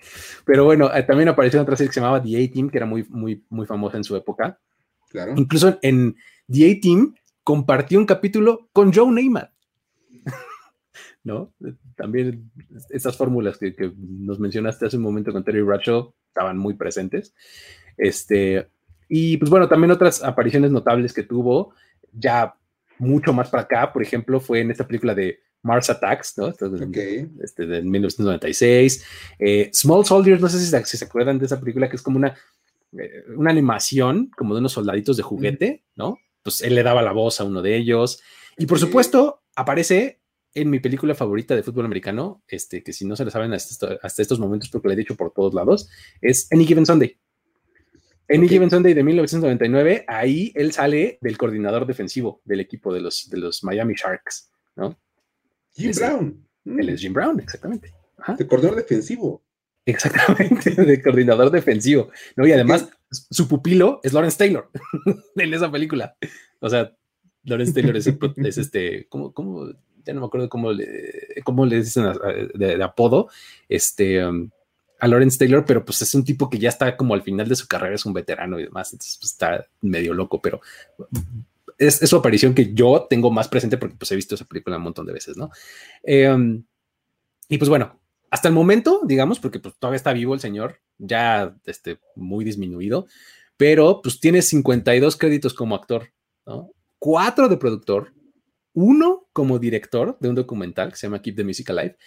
[0.46, 3.04] Pero bueno, eh, también apareció otra serie que se llamaba The A-Team, que era muy,
[3.10, 4.58] muy, muy famosa en su época.
[5.10, 5.34] Claro.
[5.36, 6.16] Incluso en
[6.52, 9.52] The A-Team compartió un capítulo con Joe Neymar.
[11.24, 11.54] ¿No?
[11.96, 12.52] También
[12.90, 17.34] estas fórmulas que, nos mencionaste hace un momento con Terry Bradshaw estaban muy presentes.
[17.98, 18.68] Este,
[19.08, 21.74] y pues bueno, también otras apariciones notables que tuvo,
[22.14, 22.56] ya
[22.98, 26.48] mucho más para acá, por ejemplo, fue en esta película de Mars Attacks, ¿no?
[26.48, 29.06] Este, de 1996.
[29.40, 32.36] Eh, Small Soldiers, no sé si, se acuerdan de esa película que es como una,
[32.98, 36.18] eh, una animación, como de unos soldaditos de juguete, ¿no?
[36.44, 38.22] Pues él le daba la voz a uno de ellos.
[38.58, 40.20] Y por supuesto, aparece
[40.54, 44.00] en mi película favorita de fútbol americano, este, que si no se lo saben hasta,
[44.04, 45.90] estos momentos, porque lo he dicho por todos lados,
[46.22, 47.18] es Any Given Sunday.
[48.30, 53.30] Any Given Sunday de 1999, ahí él sale del coordinador defensivo del equipo de los,
[53.30, 55.00] de los Miami Sharks, ¿no?
[55.74, 56.48] Jim Brown.
[56.66, 57.94] Él es Jim Brown, exactamente.
[58.38, 59.44] De coordinador defensivo.
[59.90, 62.10] Exactamente, de coordinador defensivo.
[62.36, 62.48] ¿no?
[62.48, 64.70] Y además, su pupilo es Lawrence Taylor
[65.36, 66.16] en esa película.
[66.60, 66.96] O sea,
[67.44, 69.68] Lawrence Taylor es, este, ¿cómo, ¿cómo,
[70.06, 70.88] Ya no me acuerdo cómo le,
[71.44, 72.06] cómo le dicen
[72.54, 73.30] de, apodo
[73.68, 74.50] este, um,
[75.00, 77.56] a Lawrence Taylor, pero pues es un tipo que ya está como al final de
[77.56, 80.62] su carrera, es un veterano y demás, entonces pues, está medio loco, pero
[81.78, 84.84] es, su aparición que yo tengo más presente porque pues he visto esa película un
[84.84, 85.50] montón de veces, ¿no?
[86.04, 86.64] Em,
[87.48, 88.00] y pues bueno,
[88.32, 93.08] hasta el momento, digamos, porque pues todavía está vivo el señor, ya este, muy disminuido,
[93.58, 96.10] pero pues tiene 52 créditos como actor,
[96.46, 96.72] ¿no?
[97.00, 98.14] Cuatro de productor,
[98.74, 101.98] uno como director de un documental que se llama Keep the Music Alive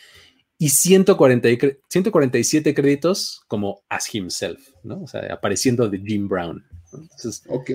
[0.58, 1.48] y 140,
[1.88, 5.02] 147 créditos como as himself, ¿no?
[5.02, 6.64] O sea, apareciendo de Jim Brown.
[6.92, 7.70] Entonces, ok.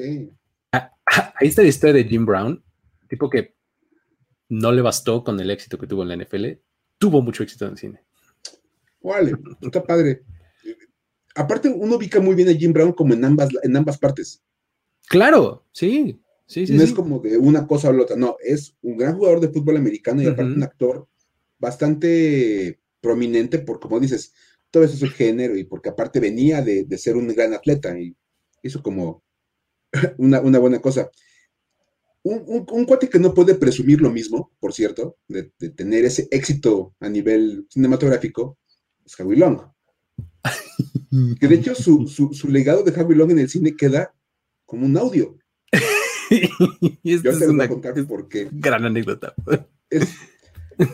[0.71, 2.63] ahí está la historia de Jim Brown,
[3.09, 3.55] tipo que
[4.49, 6.45] no le bastó con el éxito que tuvo en la NFL,
[6.97, 8.06] tuvo mucho éxito en el cine.
[9.01, 10.23] Vale, está padre.
[11.35, 14.41] Aparte, uno ubica muy bien a Jim Brown como en ambas, en ambas partes.
[15.07, 16.73] Claro, sí, sí, sí.
[16.73, 19.49] No es como de una cosa o la otra, no, es un gran jugador de
[19.49, 21.07] fútbol americano y aparte un actor
[21.59, 24.33] bastante prominente por, como dices,
[24.71, 27.97] todo eso es el género y porque aparte venía de, de ser un gran atleta
[27.97, 28.15] y
[28.63, 29.23] hizo como
[30.17, 31.09] una, buena cosa.
[32.23, 35.43] Un, cuate que no puede presumir lo mismo, por cierto, de,
[35.75, 38.57] tener ese éxito a nivel cinematográfico,
[39.07, 39.61] es Howie Long.
[41.39, 44.13] que de hecho su, su, legado de Howie Long en el cine queda
[44.65, 45.37] como un audio.
[46.29, 48.49] y Yo te es voy a contar por qué.
[48.51, 49.33] Gran anécdota.
[49.89, 50.09] Es,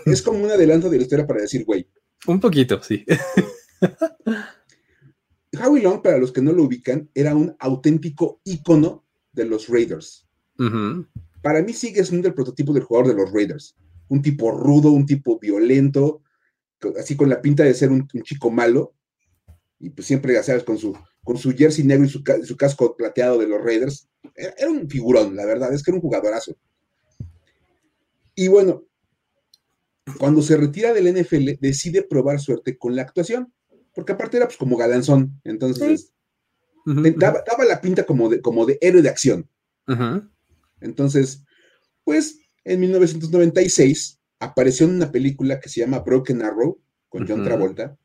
[0.06, 1.88] es como un adelanto de la historia para decir, güey.
[2.28, 3.04] Un poquito, sí.
[5.62, 10.28] Howie Long, para los que no lo ubican, era un auténtico ícono de los Raiders.
[11.42, 13.76] Para mí sigue siendo el prototipo del jugador de los Raiders.
[14.08, 16.23] Un tipo rudo, un tipo violento,
[16.98, 18.94] así con la pinta de ser un, chico malo.
[19.80, 23.38] Y pues siempre, ya sabes, con su, con su jersey negro y su, casco plateado
[23.38, 24.08] de los Raiders.
[24.36, 26.56] Era, era, un figurón, la verdad, es que era un jugadorazo.
[28.36, 28.86] Y bueno,
[30.18, 33.54] cuando se retira del NFL, decide probar suerte con la actuación,
[33.94, 36.14] porque aparte era pues como galanzón, entonces
[36.86, 39.50] daba, la pinta como de, como de héroe de acción.
[40.82, 41.44] Entonces,
[42.04, 47.98] pues en 1996 apareció en una película que se llama Broken Arrow con John Travolta.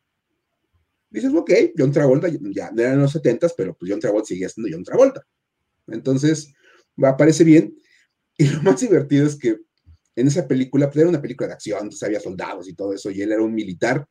[1.11, 4.71] Dices, ok, John Travolta, ya no eran los 70 pero pues John Travolta seguía siendo
[4.75, 5.27] John Travolta.
[5.87, 6.53] Entonces,
[7.03, 7.77] aparece bien.
[8.37, 9.59] Y lo más divertido es que
[10.15, 13.11] en esa película, pues era una película de acción, entonces había soldados y todo eso,
[13.11, 14.07] y él era un militar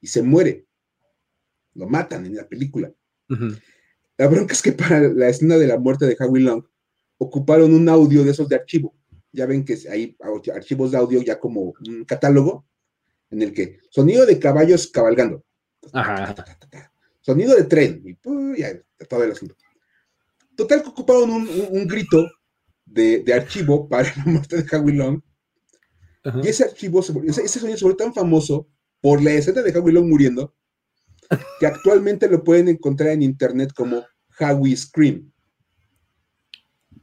[0.00, 0.66] y se muere.
[1.74, 2.92] Lo matan en la película.
[4.16, 6.64] La bronca es que para la escena de la muerte de Howie Long,
[7.18, 8.94] ocuparon un audio de esos de archivo.
[9.32, 10.16] Ya ven que hay
[10.54, 12.66] archivos de audio ya como un catálogo
[13.30, 15.44] en el que sonido de caballos cabalgando.
[17.20, 18.02] Sonido de tren.
[18.04, 19.54] Y ya, todo el asunto.
[20.56, 22.28] Total que ocuparon un, grito
[22.84, 25.22] de, de, archivo para la muerte de Howie Long
[26.42, 28.68] y ese archivo, ese, sonido se volvió tan famoso
[29.00, 30.54] por la escena de Howie Long muriendo,
[31.60, 34.04] que actualmente lo pueden encontrar en internet como
[34.38, 35.32] Howie Scream.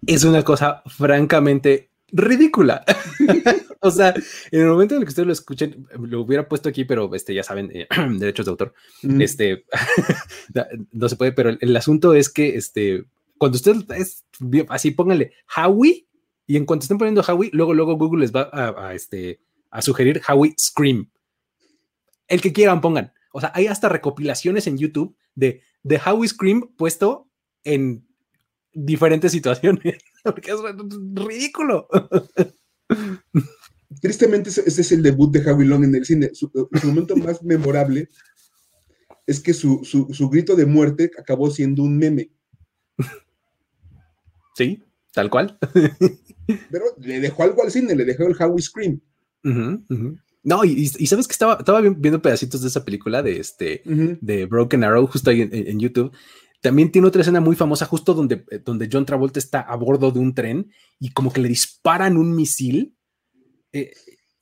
[0.06, 2.84] Es una cosa francamente ridícula.
[3.82, 4.14] o sea,
[4.52, 7.34] en el momento en el que ustedes lo escuchen, lo hubiera puesto aquí, pero este,
[7.34, 8.74] ya saben, eh, derechos de autor.
[9.20, 9.66] Este
[10.92, 13.06] no se puede, pero el, asunto es que este,
[13.38, 14.26] cuando usted es
[14.70, 16.08] así, pónganle Howie
[16.46, 20.22] y en cuanto estén poniendo Howie, luego, luego Google les va a, este, a sugerir
[20.28, 21.10] Howie Scream.
[22.28, 23.14] El que quieran pongan.
[23.32, 27.30] O sea, hay hasta recopilaciones en YouTube de, de Howie Scream puesto
[27.64, 28.07] en
[28.78, 29.96] diferentes situaciones.
[30.24, 30.60] Porque es
[31.14, 31.88] ridículo.
[34.02, 36.32] Tristemente, ese es el debut de Howie Long en el cine.
[36.34, 36.52] Su,
[36.84, 38.10] momento más memorable
[39.26, 42.32] es que su, su, grito de muerte acabó siendo un meme.
[44.56, 45.58] Sí, tal cual.
[46.72, 49.02] Pero le dejó algo al cine, le dejó el Howie Scream.
[50.44, 54.84] No, y, sabes que estaba, estaba viendo pedacitos de esa película de este de Broken
[54.84, 56.14] Arrow, justo ahí en, YouTube.
[56.62, 60.20] También tiene otra escena muy famosa, justo donde, donde John Travolta está a bordo de
[60.20, 62.96] un tren y como que le disparan un misil.
[63.72, 63.92] Eh,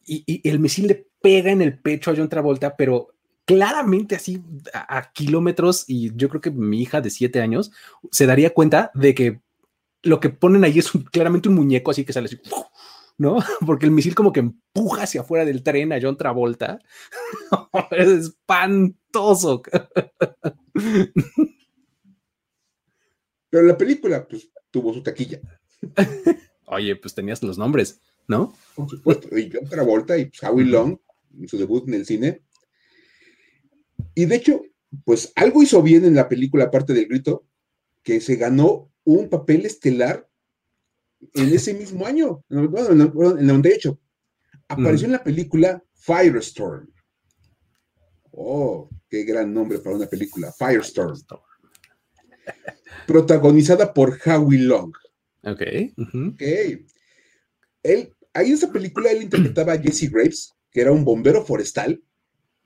[0.06, 3.10] y, el misil le pega en el pecho a John Travolta, pero
[3.46, 4.42] claramente así
[4.74, 5.84] a, a, kilómetros.
[5.88, 7.72] Y yo creo que mi hija de siete años
[8.12, 9.42] se daría cuenta de que
[10.06, 12.40] lo que ponen ahí es claramente un muñeco así que sale así,
[13.18, 13.38] ¿no?
[13.66, 16.80] Porque el misil como que empuja hacia afuera del tren a John Travolta.
[17.92, 19.64] es espantoso.
[23.56, 25.40] Pero la película, pues, tuvo su taquilla.
[26.66, 28.54] Oye, pues tenías los nombres, ¿no?
[28.76, 30.98] Por supuesto, y John Travolta y pues, Howie Long,
[31.40, 32.42] en su debut en el cine.
[34.14, 34.62] Y de hecho,
[35.06, 37.46] pues algo hizo bien en la película, aparte del grito,
[38.04, 40.30] que se ganó un papel estelar
[41.34, 43.98] en ese mismo año, bueno, en, el 98.
[44.68, 46.90] Apareció en la película Firestorm.
[48.32, 51.16] Oh, qué gran nombre para una película, Firestorm.
[53.08, 54.94] Protagonizada por Howie Long.
[55.44, 55.62] Ok.
[55.98, 56.42] Ok.
[57.84, 62.02] Él, ahí en esa película él interpretaba a Jesse Graves, que era un bombero forestal,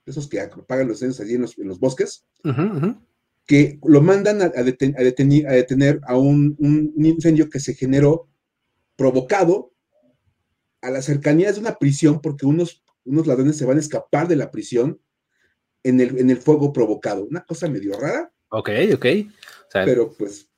[0.06, 2.26] esos que apagan los incendios allí en los, bosques
[3.46, 6.56] que lo mandan a, detener a un,
[6.98, 8.28] incendio que se generó
[8.96, 9.74] provocado
[10.82, 14.36] a las cercanías de una prisión porque unos, unos ladrones se van a escapar de
[14.36, 15.02] la prisión
[15.84, 17.26] en el, en el fuego provocado.
[17.26, 18.32] Una cosa medio rara.
[18.50, 19.06] Ok, ok.
[19.74, 20.50] Pero pues...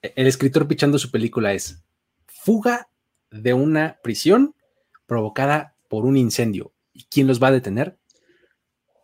[0.00, 1.82] El escritor pichando su película es
[2.26, 2.88] fuga
[3.30, 4.54] de una prisión
[5.06, 6.72] provocada por un incendio.
[6.92, 7.98] ¿Y quién los va a detener?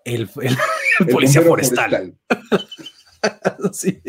[0.05, 0.29] El,
[1.11, 2.17] policía forestal.
[3.73, 4.01] sí.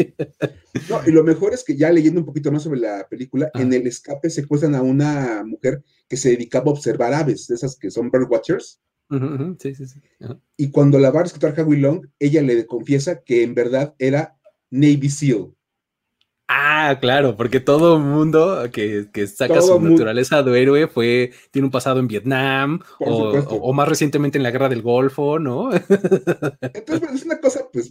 [0.90, 3.74] No, y lo mejor es que ya leyendo un poquito más sobre la película, en
[3.74, 7.90] el escape secuestran a una mujer que se dedicaba a observar aves, de esas que
[7.90, 8.12] son.
[9.60, 10.02] Sí, sí, sí.
[10.58, 14.35] Y cuando la va a rescatar Howie Long, ella le confiesa que en verdad era
[14.72, 15.56] Navy SEAL.
[16.48, 21.32] Ah, claro, porque todo el mundo que, que saca Todo su naturaleza de héroe fue,
[21.50, 25.74] tiene un pasado en Vietnam o, más recientemente en la guerra del Golfo, ¿no?
[25.74, 27.90] Entonces, pues, es una cosa, pues,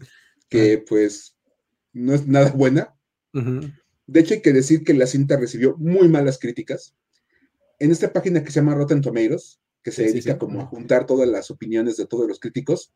[0.49, 1.37] que pues
[1.93, 2.95] no es nada buena.
[4.07, 6.95] De hecho, hay que decir que la cinta recibió muy malas críticas.
[7.81, 10.39] En esta página que se llama Rotten Tomatoes, que se Sí, sí, dedica sí.
[10.39, 12.93] como a juntar todas las opiniones de todos los críticos,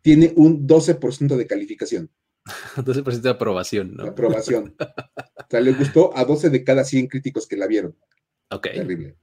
[0.00, 2.10] tiene un 12% de calificación,
[2.76, 4.10] 12% de aprobación, de ¿no?
[4.10, 4.74] aprobación.
[4.78, 7.96] O sea, le gustó a 12 de cada 100 críticos que la vieron.
[8.50, 8.68] Ok.
[8.74, 9.16] Terrible.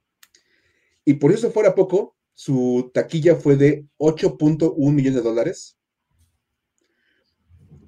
[1.05, 5.77] Y por eso fuera poco, su taquilla fue de 8.1 millones de dólares.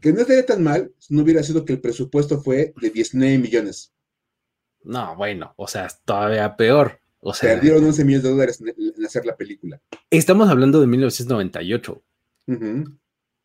[0.02, 3.38] Que no estaría tan mal si no hubiera sido que el presupuesto fue de 19
[3.38, 3.94] millones.
[4.84, 7.00] No, bueno, o sea, es todavía peor.
[7.20, 9.80] O sea, Perdieron 11 millones de dólares en, en hacer la película.
[10.10, 12.04] estamos hablando de 1998.
[12.48, 12.84] Ujú.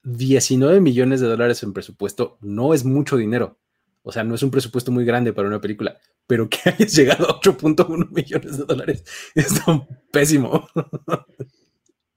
[0.07, 3.59] 19 millones de dólares en presupuesto no es mucho dinero.
[4.03, 7.29] O sea, no es un presupuesto muy grande para una película, pero que hayas llegado
[7.29, 10.69] a 8.1 millones de dólares es tan pésimo.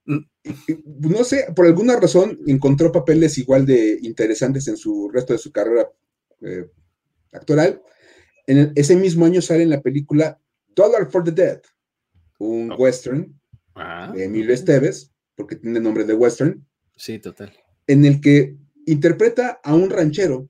[0.05, 5.51] No sé, por alguna razón encontró papeles igual de interesantes en su resto de su
[5.51, 5.87] carrera
[6.41, 6.69] eh,
[7.31, 7.81] actoral.
[8.47, 10.39] En el- ese mismo año sale en la película
[10.75, 11.61] Dollar for the Dead,
[12.39, 12.75] un Oh.
[12.77, 13.35] western
[13.75, 16.65] Ah, de Emilio Esteves, porque tiene nombre de western,
[16.97, 17.53] Sí, total.
[17.89, 20.47] En el que interpreta a un ranchero,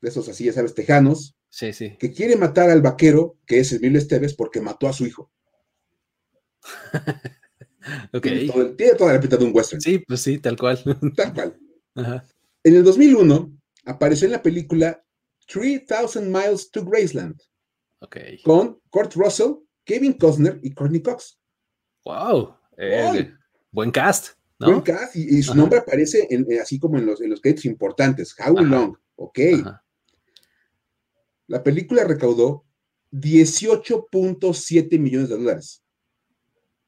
[0.00, 1.96] de esos así, ya sabes, tejanos, Sí, sí.
[1.98, 5.30] que quiere matar al vaquero, que es Emilio Esteves, porque mató a su hijo.
[8.12, 8.22] Ok.
[8.22, 10.78] Tiene, todo el- tiene toda la pinta de un western, Sí, pues sí, tal cual.
[11.16, 11.58] tal cual.
[11.96, 12.24] Ajá.
[12.62, 13.52] En el 2001
[13.86, 15.04] apareció en la película
[15.48, 17.40] 3000 Miles to Graceland
[18.00, 18.16] Ok.
[18.44, 21.40] con Kurt Russell, Kevin Costner y Courtney Cox.
[22.04, 22.54] Wow.
[22.76, 23.38] Eh, Wow.
[23.72, 24.68] Buen cast, ¿no?
[24.72, 25.60] Buen cast, y, y su Ajá.
[25.60, 28.34] nombre aparece en- en- así como en los, en los créditos importantes.
[28.38, 28.66] How Ajá.
[28.68, 29.38] Long, ok.
[29.60, 29.84] Ajá.
[31.48, 32.64] La película recaudó
[33.12, 35.82] 18.7 millones de dólares.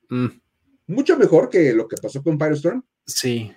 [0.09, 0.27] Mm,
[0.87, 3.51] Mucho mejor que lo que pasó con Firestorm, sí.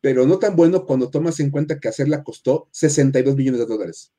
[0.00, 4.12] pero no tan bueno cuando tomas en cuenta que hacerla costó 62 millones de dólares.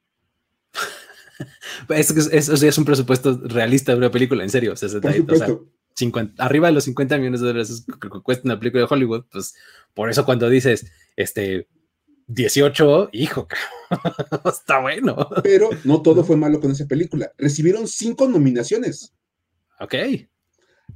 [1.89, 4.75] Es, que es, es- o sea, es un presupuesto realista de una película, en serio.
[4.75, 5.71] 60, Por o sea, supuesto.
[5.99, 9.53] 50, arriba de los 50 millones de dólares que cuesta una película de Hollywood, pues
[9.93, 11.67] por eso cuando dices este
[12.27, 13.47] 18, hijo,
[14.45, 15.29] está bueno.
[15.43, 17.31] Pero no todo fue malo con esa película.
[17.37, 19.13] Recibieron cinco nominaciones
[19.79, 19.95] Ok.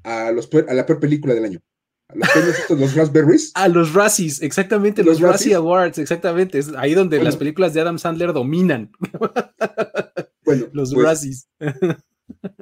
[0.04, 1.60] a, los, a la peor película del año.
[2.10, 3.52] A los premios estos, los Raspberries.
[3.56, 5.56] A los Razzies, exactamente, los, ¿Los Razzie?
[5.56, 6.60] Awards, exactamente.
[6.60, 7.30] Es ahí donde Bueno.
[7.30, 8.92] las películas de Adam Sandler dominan
[10.46, 11.48] Bueno, los pues, Razzies.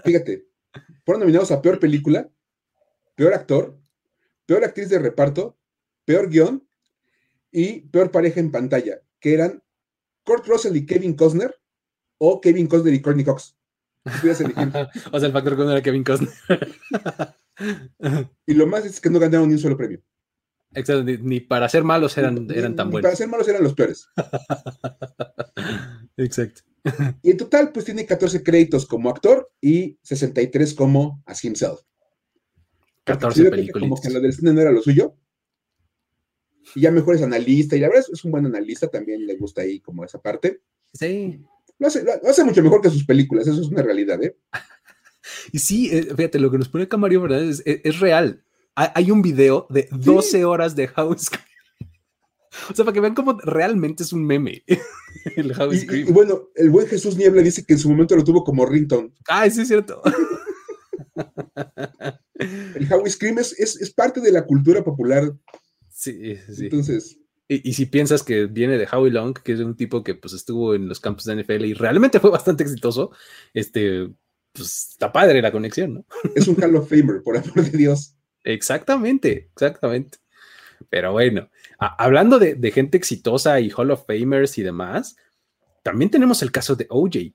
[0.04, 0.46] fíjate,
[1.06, 2.30] fueron nominados a peor película,
[3.16, 3.78] peor actor,
[4.46, 5.58] peor actriz de reparto,
[6.06, 6.68] peor guion
[7.52, 9.64] y peor pareja en pantalla, que eran
[10.24, 11.56] Kurt Russell y Kevin Costner
[12.18, 13.56] o Kevin Costner y Courtney Cox.
[15.12, 16.32] O sea, el factor cuando era Kevin Costner.
[18.48, 20.02] Y lo más es que no ganaron ni un solo premio.
[20.74, 23.08] Exacto, ni, ni para ser malos eran, eran tan ni buenos.
[23.08, 24.08] Para ser malos eran los peores.
[26.18, 26.62] Exacto.
[27.24, 31.82] Y en total, pues tiene 14 créditos como actor y 63 como as himself.
[33.04, 33.90] Porque 14 se dio cuenta películas.
[33.90, 35.16] Como que lo del cine no era lo suyo.
[36.76, 39.36] Y ya mejor es analista, y la verdad es- es un buen analista, también le
[39.36, 40.62] gusta ahí como esa parte.
[40.94, 41.42] Sí.
[41.80, 44.38] Lo hace, lo hace mucho mejor que sus películas, eso es una realidad, ¿eh?
[45.52, 47.44] Y sí, eh, fíjate, lo que nos pone acá Mario ¿verdad?
[47.44, 48.44] Es, es- es real.
[48.76, 51.30] Hay, hay un video de 12 horas de House
[52.70, 54.64] O sea, para que vean cómo realmente es un meme.
[55.38, 56.08] El House Y, y- Scream.
[56.10, 59.12] y bueno, el buen Jesús Niebla dice que en su momento lo tuvo como ringtone.
[59.28, 60.02] Ay, sí, es cierto.
[62.40, 65.32] El Howie Scream es, es, es parte de la cultura popular,
[65.90, 66.64] Sí, sí, sí.
[66.66, 70.16] entonces, Y, y si piensas que viene de Howie Long, que es un tipo que
[70.16, 73.12] pues estuvo en los campos de NFL y realmente fue bastante exitoso,
[73.54, 74.10] este,
[74.54, 76.06] pues está padre la conexión, ¿no?
[76.36, 78.16] es un Hall of Famer, por amor de Dios.
[78.44, 80.18] Exactamente, exactamente.
[80.92, 81.50] Pero bueno,
[81.80, 85.16] hablando de, de gente exitosa y Hall of Famers y demás,
[85.84, 87.34] también tenemos el caso de OJ.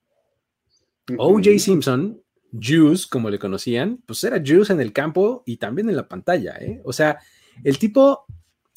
[1.17, 1.59] OJ.
[1.59, 6.07] Simpson, Juice, como le conocían, pues era Juice en el campo y también en la
[6.07, 6.83] pantalla, ¿eh?
[6.85, 7.19] O sea,
[7.65, 8.27] el tipo,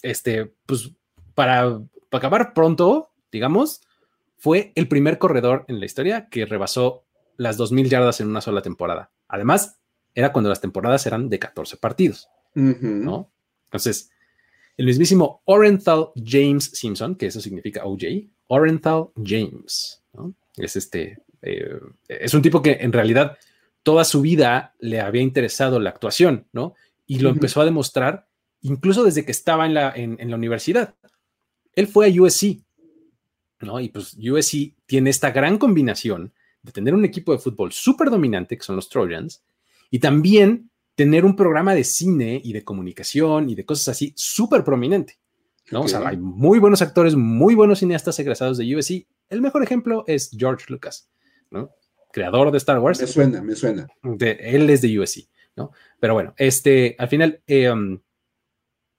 [0.02, 0.92] este, pues
[1.36, 3.82] para, para acabar pronto, digamos,
[4.38, 7.04] fue el primer corredor en la historia que rebasó
[7.36, 9.12] las 2.000 yardas en una sola temporada.
[9.28, 9.78] Además,
[10.16, 12.30] era cuando las temporadas eran de 14 partidos.
[12.56, 13.30] ¿no?
[13.66, 14.12] Entonces,
[14.80, 20.34] el mismísimo Orenthal James Simpson, que eso significa OJ, Orenthal James, ¿no?
[20.56, 23.38] Es este, eh, es un tipo que en realidad
[23.84, 26.76] toda su vida le había interesado la actuación, ¿no?
[27.08, 28.30] Y lo empezó a demostrar
[28.62, 30.96] incluso desde que estaba en la, en, en la universidad.
[31.76, 32.62] Él fue a USC,
[33.60, 33.82] ¿no?
[33.82, 38.56] Y pues USC tiene esta gran combinación de tener un equipo de fútbol súper dominante,
[38.56, 39.44] que son los Trojans,
[39.92, 40.70] y también
[41.00, 45.18] tener un programa de cine y de comunicación y de cosas así súper prominente.
[45.72, 45.84] ¿no?
[45.84, 49.08] O sea, hay muy buenos actores, muy buenos cineastas egresados de USC.
[49.30, 51.10] El mejor ejemplo es George Lucas,
[51.52, 51.72] ¿no?
[52.12, 53.00] creador de Star Wars.
[53.00, 53.88] Me suena, me suena.
[54.04, 55.72] De, él es de USC, ¿no?
[56.02, 57.98] Pero bueno, este, al final, eh, um,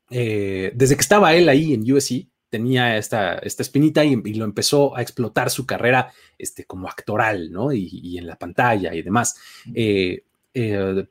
[0.08, 4.96] eh, desde que estaba él ahí en USC, tenía esta, esta espinita y, lo empezó
[4.96, 7.74] a explotar su carrera este, como actoral, ¿no?
[7.74, 9.36] Y, en la pantalla y demás.
[9.74, 10.24] Eh,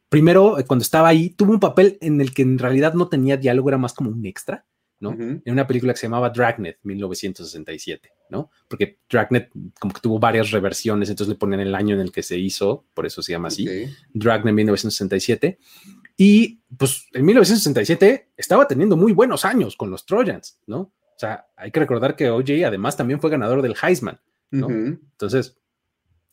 [0.09, 3.69] primero, cuando estaba ahí, tuvo un papel en el que en realidad no tenía diálogo,
[3.69, 4.65] era más como un extra.
[4.99, 5.11] ¿no?
[5.13, 8.51] En una película que se llamaba Dragnet, 1967, ¿no?
[8.67, 12.21] Porque Dragnet como que tuvo varias reversiones, entonces le ponen el año en el que
[12.21, 13.65] se hizo, por eso se llama así,
[14.13, 15.57] Dragnet 1967.
[16.17, 20.79] Y pues en 1967 estaba teniendo muy buenos años con los Trojans, ¿no?
[20.81, 24.19] O sea, hay que recordar que OJ además también fue ganador del Heisman,
[24.51, 24.69] ¿no?
[24.69, 25.57] Entonces,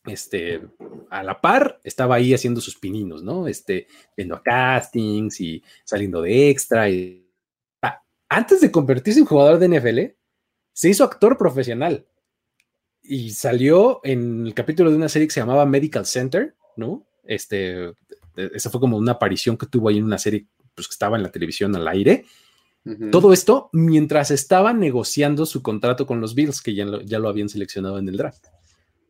[0.07, 0.61] este,
[1.09, 3.47] a la par, estaba ahí haciendo sus pininos, ¿no?
[3.47, 7.23] Este, viendo a castings y saliendo de extra y
[8.29, 9.99] antes de convertirse en jugador de NFL,
[10.73, 12.05] se hizo actor profesional
[13.01, 17.07] y salió en el capítulo de una serie que se llamaba Medical Center, ¿no?
[17.23, 17.93] Este,
[18.35, 20.45] esa fue como una aparición que tuvo ahí en una serie
[20.75, 22.25] pues, que estaba en la televisión al aire.
[23.11, 27.27] Todo esto mientras estaba negociando su contrato con los Bills, que ya lo, ya lo
[27.27, 28.45] habían seleccionado en el draft,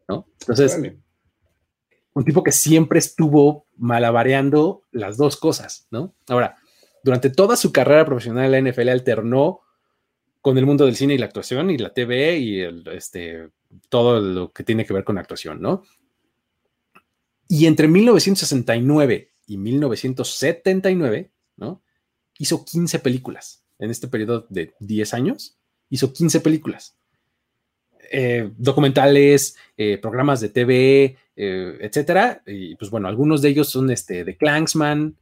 [0.07, 0.27] ¿no?
[0.41, 0.79] Entonces,
[2.13, 6.15] un tipo que siempre estuvo malabareando las dos cosas, ¿no?
[6.27, 6.57] Ahora,
[7.03, 9.61] durante toda su carrera profesional en la NFL alternó
[10.41, 13.49] con el mundo del cine y la actuación y la TV y este,
[13.89, 15.83] todo lo que tiene que ver con actuación, ¿no?
[17.47, 21.81] Y entre 1969 y 1979, ¿no?
[22.39, 23.63] Hizo 15 películas.
[23.79, 25.57] En este periodo de 10 años,
[25.89, 26.97] hizo 15 películas.
[28.11, 32.41] Eh, documentales, eh, programas de TV, eh, etcétera.
[32.45, 35.15] Y pues bueno, algunos de ellos son este, The Clansman,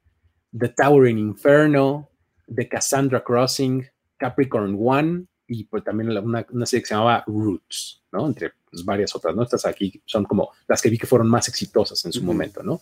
[0.57, 2.09] The Towering Inferno,
[2.53, 3.85] The Cassandra Crossing,
[4.17, 8.27] Capricorn One y pues también una, serie que se llamaba Roots, ¿no?
[8.27, 9.43] Entre pues, varias otras, ¿no?
[9.43, 12.81] Estas aquí son como las que vi que fueron más exitosas en su momento, ¿no?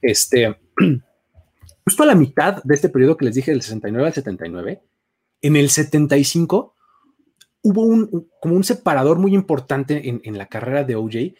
[0.00, 0.56] Este,
[1.84, 4.82] justo a la mitad de este periodo que les dije, del 69 al 79,
[5.42, 6.73] en el 75
[7.64, 11.34] hubo un, como un separador muy importante en, en la carrera de OJ,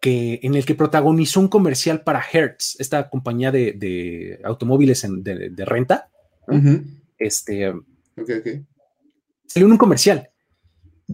[0.00, 6.10] que, en el que protagonizó un comercial para Hertz, esta compañía de, automóviles de, renta.
[7.18, 7.72] Este.
[9.46, 10.30] Salió en un comercial.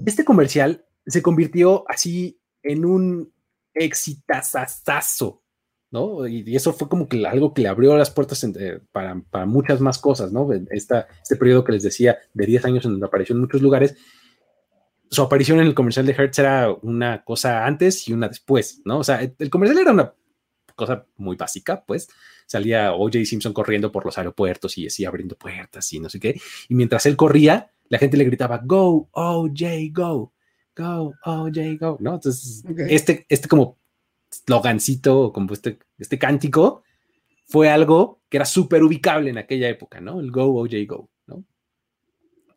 [0.07, 3.32] Este comercial se convirtió así en un
[3.74, 5.42] exitazazazo,
[5.90, 6.26] ¿no?
[6.28, 9.14] Y, eso fue como que algo que le abrió las puertas eh, para,
[9.46, 10.48] muchas más cosas, ¿no?
[10.70, 13.96] Esta, este periodo que les decía de 10 años en donde apareció en muchos lugares
[15.11, 18.98] su aparición en el comercial de Hertz era una cosa antes y una después, ¿no?
[18.98, 20.12] O sea, el comercial era una
[20.74, 22.09] cosa muy básica, pues.
[22.46, 26.40] Salía OJ Simpson corriendo por los aeropuertos y así abriendo puertas y no sé qué.
[26.68, 30.32] Y mientras él corría, la gente le gritaba, Go, OJ, go,
[30.76, 32.14] go, OJ, go, ¿no?
[32.14, 33.78] Entonces, este, este como
[34.30, 36.82] slogancito, como este, este cántico,
[37.46, 40.20] fue algo que era súper ubicable en aquella época, ¿no?
[40.20, 41.44] El Go, OJ, go, ¿no?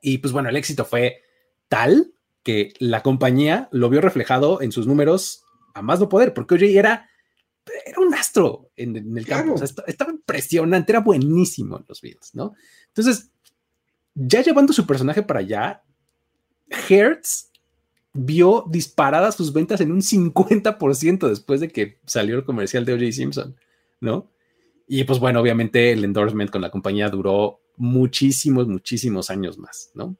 [0.01, 1.21] Y pues bueno, el éxito fue
[1.67, 2.13] tal
[2.47, 5.43] que la compañía lo vio reflejado en sus números
[5.73, 7.09] a más no poder, porque oye, era,
[7.85, 12.33] era un astro en, el campo, o sea, estaba impresionante, era buenísimo en los Bills,
[12.35, 12.53] ¿no?
[12.87, 13.31] Entonces,
[14.15, 15.83] ya llevando su personaje para allá,
[16.69, 17.51] Hertz
[18.13, 23.11] vio disparadas sus ventas en un 50% después de que salió el comercial de O.J.
[23.11, 23.57] Simpson,
[23.99, 24.31] ¿no?
[24.87, 30.15] Y pues bueno, obviamente el endorsement con la compañía duró muchísimos, muchísimos años más, ¿no?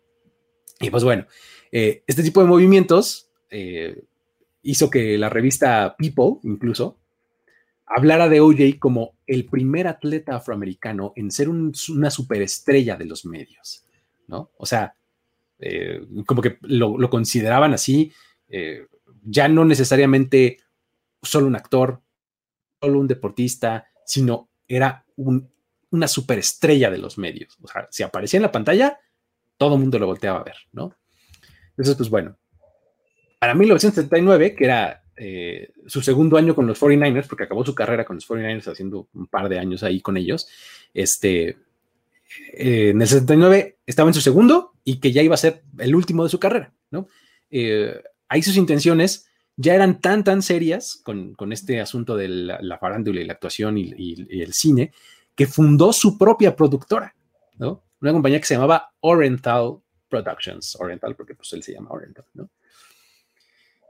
[0.82, 1.26] Y pues bueno,
[1.72, 4.04] eh, este tipo de movimientos eh,
[4.62, 6.98] hizo que la revista People, incluso,
[7.86, 13.86] hablara de OJ como el primer atleta afroamericano en ser una superestrella de los medios,
[14.28, 14.52] ¿no?
[14.58, 14.94] O sea,
[15.60, 18.12] eh, como que lo, consideraban así,
[19.24, 20.58] ya no necesariamente
[21.22, 22.02] solo un actor,
[22.82, 25.06] solo un deportista, sino era
[25.90, 27.58] una superestrella de los medios.
[27.62, 29.00] O sea, si aparecía en la pantalla,
[29.58, 30.96] todo el mundo lo volteaba a ver, ¿no?
[31.78, 32.36] Entonces, pues bueno,
[33.40, 38.06] para 1979, que era eh, su segundo año con los 49ers, porque acabó su carrera
[38.06, 40.48] con los 49ers haciendo un par de años ahí con ellos,
[40.94, 41.58] este,
[42.54, 45.96] eh, en el 79 estaba en su segundo y que ya iba a ser el
[45.96, 47.08] último de su carrera, ¿no?
[47.50, 53.22] Eh, ahí sus intenciones ya eran tan, tan serias con, este asunto de la, farándula
[53.22, 54.92] y la actuación y, y, el cine,
[55.36, 57.16] que fundó su propia productora,
[57.58, 57.84] ¿no?
[58.02, 59.80] Una compañía que se llamaba Oriental
[60.10, 62.50] Productions, Oriental, porque pues él se llama Oriental, ¿no?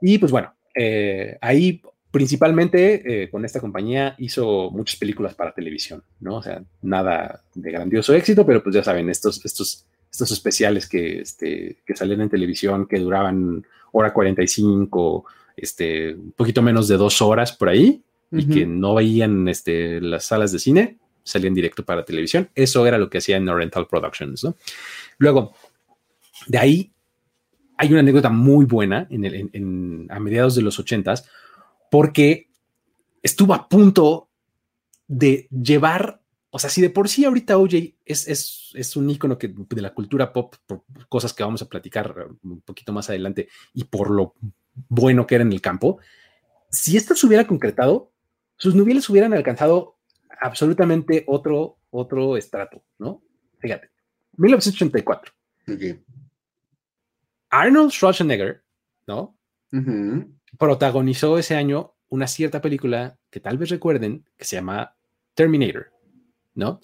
[0.01, 6.03] Y pues bueno, eh, ahí principalmente eh, con esta compañía hizo muchas películas para televisión,
[6.19, 6.37] ¿no?
[6.37, 11.19] O sea, nada de grandioso éxito, pero pues ya saben, estos, estos, estos especiales que,
[11.19, 17.21] este, que salían en televisión, que duraban hora 45, este, un poquito menos de dos
[17.21, 22.03] horas por ahí, y que no veían este, las salas de cine, salían directo para
[22.03, 22.49] televisión.
[22.55, 24.55] Eso era lo que hacía en Oriental Productions, ¿no?
[25.17, 25.53] Luego,
[26.45, 26.93] de ahí
[27.77, 31.25] hay una anécdota muy buena en a mediados de los ochentas,
[31.91, 32.49] porque
[33.21, 34.29] estuvo a punto
[35.07, 37.75] de llevar, o sea, si de por sí ahorita OJ
[38.05, 41.69] es, es, es un ícono que, de la cultura pop, por cosas que vamos a
[41.69, 44.33] platicar un poquito más adelante y por lo
[44.89, 45.99] bueno que era en el campo,
[46.69, 48.11] si esto se hubiera concretado,
[48.57, 49.97] sus novelas hubieran alcanzado
[50.41, 53.21] absolutamente otro, otro estrato, ¿no?
[53.59, 53.89] Fíjate,
[54.37, 55.33] 1984.
[57.49, 58.63] Arnold Schwarzenegger,
[59.05, 59.37] ¿no?
[60.57, 64.95] Protagonizó ese año una cierta película que tal vez recuerden que se llama
[65.33, 65.91] Terminator,
[66.55, 66.79] ¿no?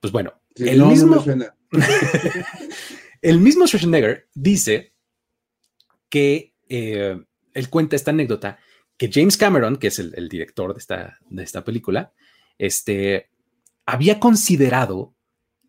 [0.00, 1.24] Pues bueno, el, mismo,
[3.22, 4.94] el mismo Schwarzenegger dice
[6.08, 7.20] que eh,
[7.54, 8.58] él cuenta esta anécdota
[8.96, 12.12] que James Cameron, que es el, director de esta, de esta película,
[12.58, 13.30] este,
[13.86, 15.14] había considerado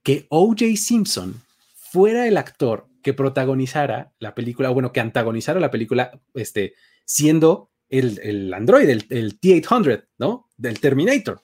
[0.04, 0.76] que O.J.
[0.76, 1.42] Simpson
[1.76, 6.74] fuera el actor que protagonizara la película, o bueno, que antagonizara la película, este,
[7.06, 10.50] siendo el, el Android, el, T-800, ¿no?
[10.58, 11.42] Del Terminator.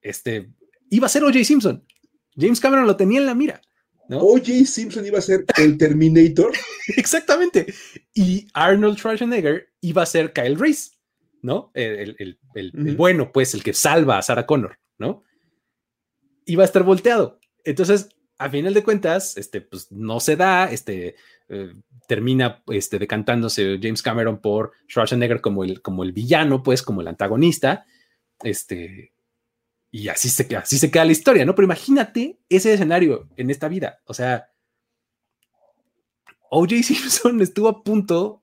[0.00, 0.50] Este,
[0.90, 1.44] iba a ser O.J.
[1.44, 1.84] Simpson.
[2.36, 3.60] James Cameron lo tenía en la mira.
[4.08, 4.18] ¿no?
[4.18, 4.64] O.J.
[4.66, 6.52] Simpson iba a ser el Terminator.
[6.96, 7.72] Exactamente.
[8.14, 10.92] Y Arnold Schwarzenegger iba a ser Kyle Reese,
[11.42, 11.70] ¿no?
[11.74, 15.22] El, el, bueno, pues, el que salva a Sarah Connor, ¿no?
[16.46, 17.38] Iba a estar volteado.
[17.64, 18.08] Entonces,
[18.44, 21.16] a final de cuentas, este, pues no se da, este,
[21.48, 21.74] eh,
[22.08, 27.08] termina este, decantándose James Cameron por Schwarzenegger como el, como el villano, pues, como el
[27.08, 27.86] antagonista,
[28.42, 29.12] este,
[29.90, 31.54] y así se, así se queda la historia, ¿no?
[31.54, 34.50] Pero imagínate ese escenario en esta vida, o sea,
[36.50, 36.76] O.J.
[36.82, 38.42] Simpson estuvo a punto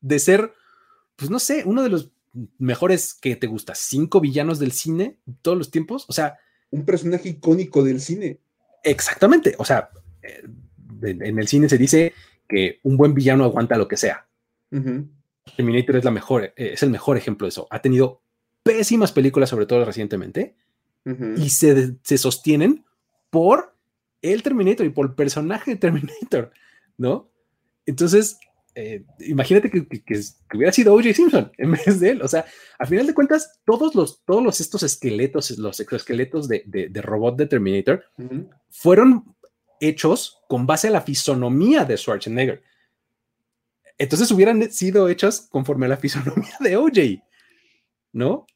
[0.00, 0.54] de ser,
[1.16, 2.10] pues no sé, uno de los
[2.58, 6.38] mejores que te gusta, cinco villanos del cine todos los tiempos, o sea...
[6.72, 8.38] Un personaje icónico del cine.
[8.82, 9.90] Exactamente, o sea,
[10.22, 10.42] eh,
[11.02, 12.12] en el cine se dice
[12.48, 14.26] que un buen villano aguanta lo que sea.
[15.56, 17.66] Terminator es, la mejor, eh, es el mejor ejemplo de eso.
[17.70, 18.22] Ha tenido
[18.62, 20.56] pésimas películas, sobre todo recientemente,
[21.36, 22.84] y se, se, sostienen
[23.30, 23.74] por
[24.20, 26.52] el Terminator y por el personaje de Terminator,
[26.98, 27.30] ¿no?
[27.86, 28.38] Entonces,
[28.80, 29.86] eh, imagínate que,
[30.54, 31.12] hubiera sido O.J.
[31.12, 32.22] Simpson en vez de él.
[32.22, 32.46] O sea,
[32.78, 37.36] al final de cuentas, todos los, todos los estos esqueletos, los exoesqueletos de, de, robot
[37.36, 38.04] de Terminator,
[38.70, 39.36] fueron
[39.80, 42.62] hechos con base a la fisonomía de Schwarzenegger.
[43.98, 47.22] Entonces hubieran sido hechos conforme a la fisonomía de OJ,
[48.12, 48.46] ¿no?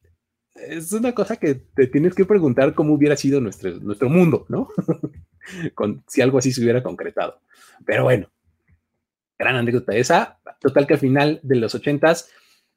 [0.55, 4.69] Es una cosa que te tienes que preguntar cómo hubiera sido nuestro, nuestro mundo, ¿no?
[5.75, 7.41] con, si algo así se hubiera concretado.
[7.85, 8.31] Pero bueno,
[9.39, 10.39] gran anécdota esa.
[10.61, 12.31] Total que al final de los ochentas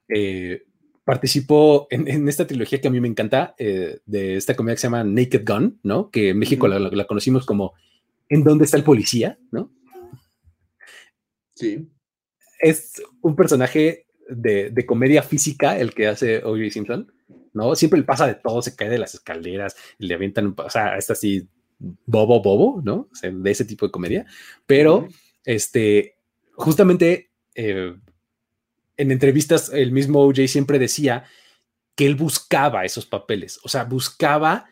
[0.10, 0.64] eh,
[1.06, 4.88] participó en, esta trilogía que a mí me encanta, eh, de esta comedia que se
[4.88, 6.12] llama Naked Gun, ¿no?
[6.12, 7.74] Que en México la, conocimos como
[8.30, 9.40] ¿En dónde está el policía?
[9.52, 9.72] ¿No?
[11.56, 11.90] Sí.
[12.60, 16.72] Es un personaje de, comedia física el que hace O.J.
[16.72, 17.12] Simpson,
[17.54, 17.76] ¿no?
[17.76, 21.14] Siempre le pasa de todo, se cae de las escaleras, le avientan, o sea, está
[21.14, 21.48] así
[21.80, 23.08] bobo, bobo, ¿no?
[23.12, 24.26] O sea, de ese tipo de comedia.
[24.66, 25.08] Pero,
[25.46, 26.17] este,
[26.58, 27.96] justamente eh,
[28.98, 31.24] en entrevistas el mismo OJ siempre decía
[31.96, 34.66] que él buscaba esos papeles, o sea, buscaba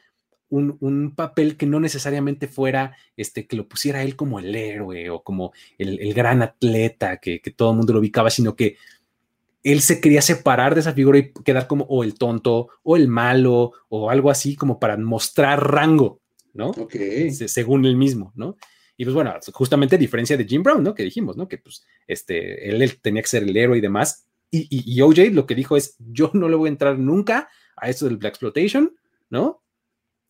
[0.50, 5.24] un, papel que no necesariamente fuera este, que lo pusiera él como el héroe o
[5.24, 8.78] como el, gran atleta que, todo el mundo lo ubicaba, sino que
[9.64, 13.08] él se quería separar de esa figura y quedar como o el tonto o el
[13.08, 16.22] malo o algo así como para mostrar rango,
[16.54, 16.70] ¿no?
[16.70, 16.96] Ok.
[17.32, 18.56] según él mismo, ¿no?
[18.98, 20.94] Y pues bueno, justamente a diferencia de Jim Brown, ¿no?
[20.94, 21.48] Que dijimos, ¿no?
[21.48, 24.26] Que pues este, él, tenía que ser el héroe y demás.
[24.52, 27.90] Y, y, OJ lo que dijo es, yo no le voy a entrar nunca a
[27.90, 28.96] esto del Black Exploitation,
[29.30, 29.64] ¿no?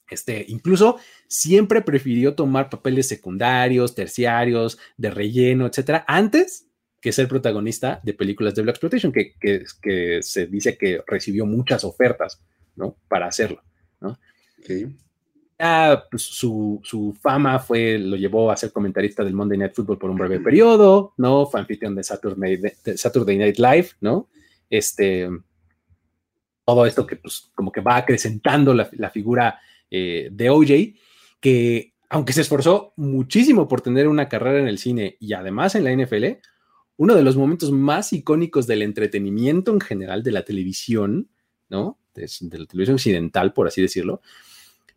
[0.10, 6.68] Este, incluso siempre prefirió tomar papeles secundarios, terciarios, de relleno, etcétera, antes
[7.02, 11.84] que ser protagonista de películas de Black Exploitation, que, que, se dice que recibió muchas
[11.84, 12.42] ofertas,
[12.76, 12.98] ¿no?
[13.08, 13.62] Para hacerlo,
[14.00, 14.18] ¿no?
[15.58, 15.66] Sí.
[16.12, 20.18] Pues, su, fama fue, lo llevó a ser comentarista del Monday Night Football por un
[20.18, 21.46] breve periodo, ¿no?
[21.46, 24.28] Fue de Saturday, Night Live, ¿no?
[24.70, 25.30] Este,
[26.66, 31.00] todo esto que pues como que va acrecentando la, figura eh, de OJ,
[31.40, 35.84] que aunque se esforzó muchísimo por tener una carrera en el cine y además en
[35.84, 36.26] la NFL,
[36.98, 41.30] uno de los momentos más icónicos del entretenimiento en general de la televisión,
[41.70, 42.00] ¿no?
[42.14, 42.28] De,
[42.58, 44.22] la televisión occidental, por así decirlo,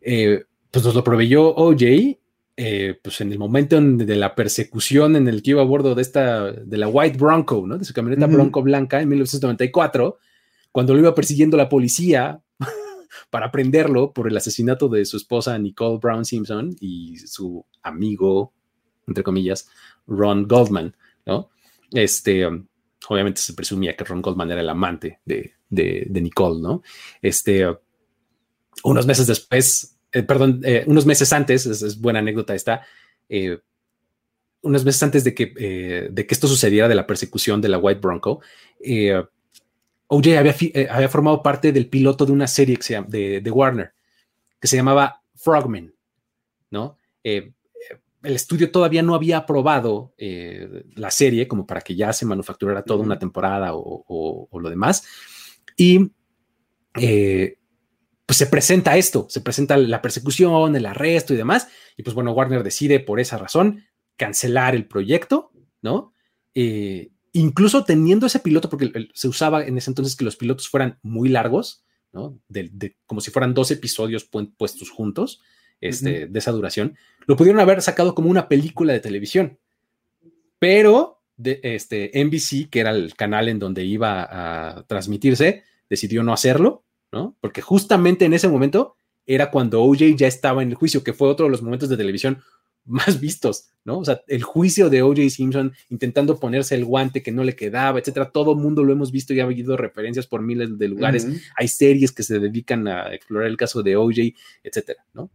[0.01, 2.17] eh, pues nos lo proveyó OJ,
[2.61, 6.01] eh, pues en el momento de la persecución en el que iba a bordo de
[6.01, 7.77] esta, de la White Bronco, ¿no?
[7.77, 10.17] De su camioneta Bronco blanca en 1994,
[10.71, 12.41] cuando lo iba persiguiendo la policía
[13.29, 18.53] para prenderlo por el asesinato de su esposa Nicole Brown Simpson y su amigo,
[19.07, 19.69] entre comillas,
[20.05, 20.95] Ron Goldman,
[21.25, 21.49] ¿no?
[21.91, 22.45] Este,
[23.07, 26.81] obviamente se presumía que Ron Goldman era el amante de, Nicole, ¿no?
[27.21, 27.65] Este,
[28.83, 32.85] unos meses después, eh, perdón, eh, unos meses antes, es, buena anécdota esta,
[33.27, 33.59] eh,
[34.61, 38.01] unos meses antes de que, de que esto sucediera de la persecución de la White
[38.01, 38.41] Bronco,
[40.07, 43.93] OJ había, formado parte del piloto de una serie de, de, Warner
[44.59, 45.93] que se llamaba Frogman,
[46.71, 46.97] ¿no?
[47.23, 53.03] el estudio todavía no había aprobado la serie como para que ya se manufacturara toda
[53.03, 55.05] una temporada o, lo demás.
[55.77, 56.11] Y
[56.95, 57.58] eh,
[58.29, 61.67] pues se presenta esto, se presenta la persecución, el arresto y demás.
[61.97, 63.85] Y pues bueno, Warner decide por esa razón
[64.17, 65.51] cancelar el proyecto,
[65.81, 66.13] ¿no?
[66.53, 70.99] Eh, incluso teniendo ese piloto, porque se usaba en ese entonces que los pilotos fueran
[71.01, 72.39] muy largos, ¿no?
[72.47, 75.41] De, como si fueran dos episodios puestos juntos
[75.81, 79.57] este, de esa duración, lo pudieron haber sacado como una película de televisión,
[80.59, 86.31] pero de, este, NBC, que era el canal en donde iba a transmitirse, decidió no
[86.31, 87.35] hacerlo, ¿no?
[87.41, 88.95] Porque justamente en ese momento
[89.25, 91.97] era cuando OJ ya estaba en el juicio, que fue otro de los momentos de
[91.97, 92.41] televisión
[92.85, 93.99] más vistos, ¿no?
[93.99, 97.99] O sea, el juicio de OJ Simpson intentando ponerse el guante que no le quedaba,
[97.99, 98.31] etcétera.
[98.31, 101.27] Todo el mundo lo hemos visto y ha habido referencias por miles de lugares.
[101.55, 104.33] Hay series que se dedican a explorar el caso de OJ,
[104.63, 105.29] etcétera, ¿no?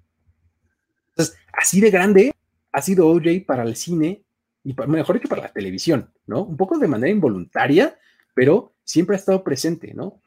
[1.10, 2.32] Entonces, así de grande
[2.72, 4.24] ha sido OJ para el cine
[4.64, 6.42] y mejor que para la televisión, ¿no?
[6.42, 7.96] Un poco de manera involuntaria,
[8.34, 10.20] pero siempre ha estado presente, ¿no?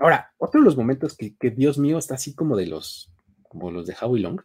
[0.00, 3.86] Ahora, otro de los momentos que, Dios mío, está así como de los, como los
[3.86, 4.40] de Howie Long,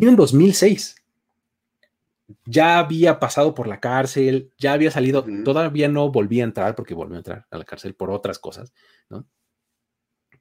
[0.00, 0.96] en 2006.
[2.44, 6.94] Ya había pasado por la cárcel, ya había salido, todavía no volvía a entrar porque
[6.94, 8.72] volvió a entrar a la cárcel por otras cosas,
[9.08, 9.28] ¿no?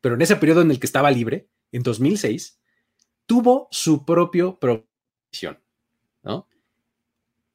[0.02, 2.60] Pero en ese periodo en el que estaba libre, en 2006,
[3.28, 5.60] tuvo su propio programación,
[6.24, 6.48] ¿no?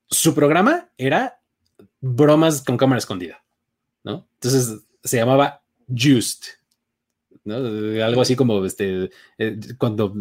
[0.06, 1.40] Su programa era
[2.00, 3.42] bromas con cámara escondida,
[4.04, 4.28] ¿no?
[4.34, 6.46] Entonces se llamaba Just,
[7.44, 7.56] ¿no?
[8.04, 10.14] Algo así como este, eh, cuando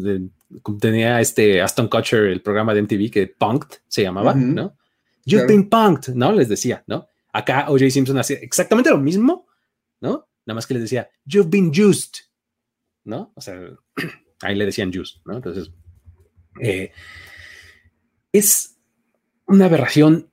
[0.80, 4.78] tenía este Aston Kutcher el programa de MTV que Punked se llamaba, ¿no?
[5.26, 6.32] You've been punked, ¿no?
[6.32, 7.08] Les decía, ¿no?
[7.34, 9.48] Acá OJ Simpson hacía exactamente lo mismo,
[10.00, 10.30] ¿no?
[10.46, 12.14] Nada más que les decía, You've been used,
[13.04, 13.34] ¿no?
[13.36, 13.60] O sea,
[14.42, 15.36] Ahí le decían juice, ¿no?
[15.36, 15.72] Entonces,
[16.62, 16.92] eh,
[18.32, 18.78] es
[19.48, 20.32] una aberración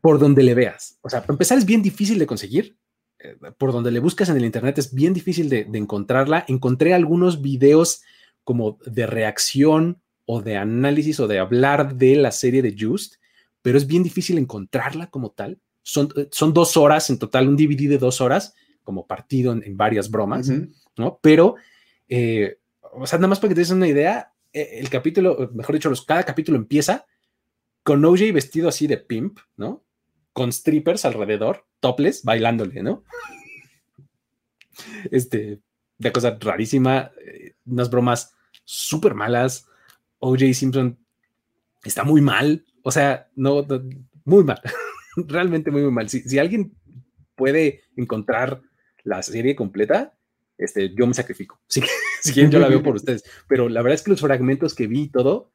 [0.00, 0.98] por donde le veas.
[1.02, 2.78] O sea, para empezar es bien difícil de conseguir.
[3.22, 6.44] Eh, por donde le buscas en el Internet es bien difícil de, encontrarla.
[6.48, 8.02] Encontré algunos videos
[8.44, 13.16] como de reacción o de análisis o de hablar de la serie de Just,
[13.62, 15.58] pero es bien difícil encontrarla como tal.
[15.82, 18.54] Son, son dos horas en total, un DVD de dos horas,
[18.84, 20.50] como partido en, varias bromas,
[20.96, 21.18] ¿no?
[21.22, 21.56] Pero
[22.08, 22.58] eh,
[22.92, 25.88] o sea, nada más para que te des una idea, eh, el capítulo, mejor dicho,
[25.88, 27.06] los, cada capítulo empieza
[27.82, 29.82] con OJ vestido así de pimp, ¿no?
[30.32, 33.04] Con strippers alrededor, topless, bailándole, ¿no?
[35.10, 35.60] Este,
[35.98, 39.68] de cosa rarísima, eh, unas bromas súper malas.
[40.18, 40.98] OJ Simpson
[41.84, 43.66] está muy mal, o sea, no,
[44.24, 44.60] muy mal,
[45.16, 46.08] realmente muy, muy mal.
[46.08, 46.74] Si, si alguien
[47.34, 48.62] puede encontrar
[49.04, 50.14] la serie completa,
[50.58, 51.60] este, yo me sacrifico.
[51.68, 51.82] Si,
[52.20, 53.24] si quieren, yo la veo por ustedes.
[53.48, 55.50] Pero la verdad es que los fragmentos que vi y todo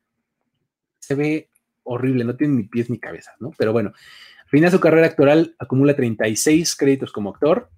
[1.00, 1.50] se ve
[1.84, 3.52] horrible, no tiene ni pies ni cabeza, ¿no?
[3.58, 3.94] Pero bueno,
[4.48, 7.70] fin de su carrera actoral acumula 36 créditos como actor,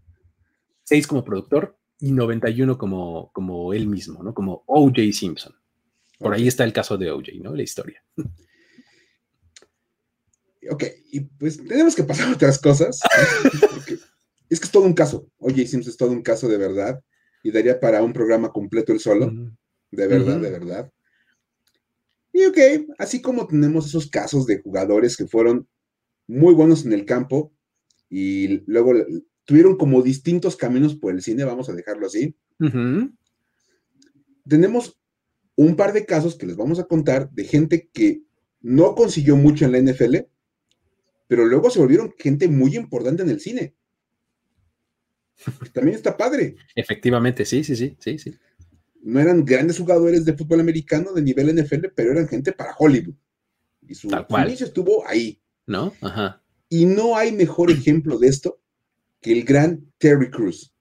[0.83, 4.33] 6 como productor y 91 como, como él mismo, ¿no?
[4.33, 5.01] Como O.J.
[5.11, 5.53] Simpson.
[6.17, 7.55] Por ahí está el caso de O.J., ¿no?
[7.55, 8.03] La historia.
[10.69, 12.99] Ok, y pues tenemos que pasar a otras cosas.
[14.49, 15.27] es que es todo un caso.
[15.37, 15.65] O.J.
[15.65, 17.01] Simpson es todo un caso de verdad
[17.43, 19.31] y daría para un programa completo el solo,
[19.91, 20.91] de verdad, de verdad.
[22.33, 22.57] Y ok,
[22.97, 25.67] así como tenemos esos casos de jugadores que fueron
[26.29, 27.51] muy buenos en el campo
[28.07, 28.93] y luego
[29.45, 32.35] tuvieron como distintos caminos por el cine, vamos a dejarlo así.
[34.47, 34.99] Tenemos
[35.55, 38.21] un par de casos que les vamos a contar de gente que
[38.61, 40.17] no consiguió mucho en la NFL,
[41.27, 43.75] pero luego se volvieron gente muy importante en el cine.
[45.73, 46.57] También está padre.
[46.75, 48.35] Efectivamente, sí, sí, sí, sí, sí.
[49.01, 53.15] No eran grandes jugadores de fútbol americano de nivel NFL, pero eran gente para Hollywood.
[53.87, 54.09] Y su,
[54.45, 55.41] inicio estuvo ahí.
[55.69, 55.93] ¿No?
[56.01, 56.41] Ajá.
[56.67, 58.59] Y no hay mejor ejemplo de esto
[59.21, 60.73] que el gran Terry Cruz.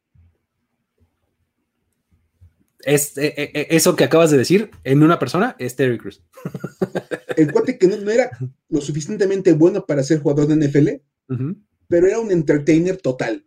[2.80, 6.24] Es, eh, eh, eso que acabas de decir en una persona es Terry Cruz.
[7.36, 8.30] El cuate que no, era
[8.70, 10.88] lo suficientemente bueno para ser jugador de NFL,
[11.86, 13.46] pero era un entertainer total.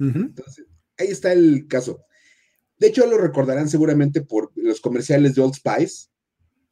[0.00, 0.64] Entonces,
[0.96, 2.00] ahí está el caso.
[2.78, 6.08] De hecho, lo recordarán seguramente por los comerciales de Old Spice.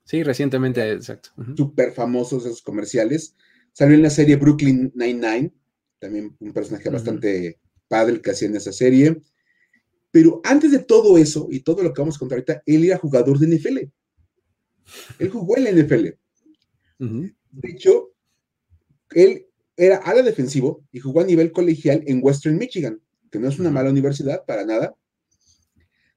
[0.07, 1.31] Sí, recientemente, exacto.
[1.57, 3.35] Súper famosos esos comerciales.
[3.73, 5.53] Salió en la serie Brooklyn Nine-Nine,
[5.99, 9.21] también un personaje bastante padre que hacía en esa serie.
[10.13, 12.99] Pero antes de todo eso y todo lo que vamos a contar ahorita, él era
[12.99, 13.79] jugador de NFL.
[15.19, 16.07] Él jugó en la NFL.
[16.99, 18.13] De hecho,
[19.11, 19.47] él
[19.77, 23.01] era ala defensivo y jugó a nivel colegial en Western Michigan,
[23.31, 24.95] que no es una mala universidad para nada.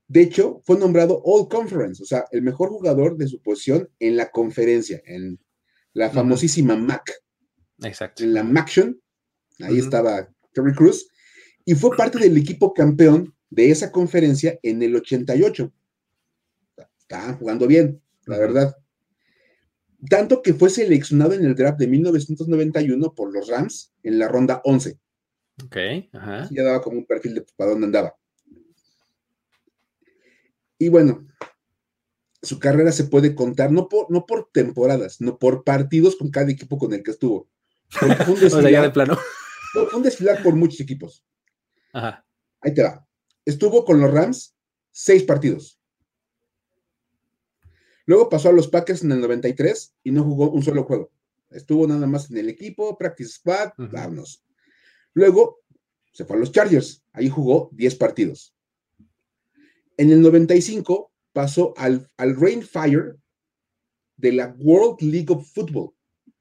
[0.09, 4.17] De hecho, fue nombrado All Conference, o sea, el mejor jugador de su posición en
[4.17, 5.39] la conferencia, en
[5.93, 7.13] la famosísima MAC.
[7.83, 8.23] Exacto.
[8.23, 8.99] En la MACtion,
[9.59, 11.07] ahí estaba Terry Cruz,
[11.63, 15.71] y fue parte del equipo campeón de esa conferencia en el 88.
[16.97, 18.75] Estaban jugando bien, la verdad.
[20.09, 24.59] Tanto que fue seleccionado en el draft de 1991 por los Rams en la ronda
[24.63, 24.97] 11.
[25.65, 25.77] Ok,
[26.13, 26.49] ajá.
[26.49, 28.15] Ya daba como un perfil de para dónde andaba.
[30.79, 31.27] Y bueno,
[32.41, 36.49] su carrera se puede contar no por, no por temporadas, no por partidos con cada
[36.49, 37.49] equipo con el que estuvo.
[37.89, 39.19] Fue un desfilar, o sea, ya de plano.
[39.73, 41.23] Fue un desfilar por muchos equipos.
[41.93, 42.25] Ajá.
[42.61, 43.05] Ahí te va.
[43.45, 44.55] Estuvo con los Rams
[44.91, 45.79] seis partidos.
[48.05, 51.11] Luego pasó a los Packers en el 93 y no jugó un solo juego.
[51.51, 54.43] Estuvo nada más en el equipo, practice squad, vámonos.
[55.13, 55.61] Luego
[56.11, 57.03] se fue a los Chargers.
[57.13, 58.55] Ahí jugó 10 partidos.
[59.99, 63.17] En el 95 pasó al, al Rainfire
[64.15, 65.91] de la World League of Football,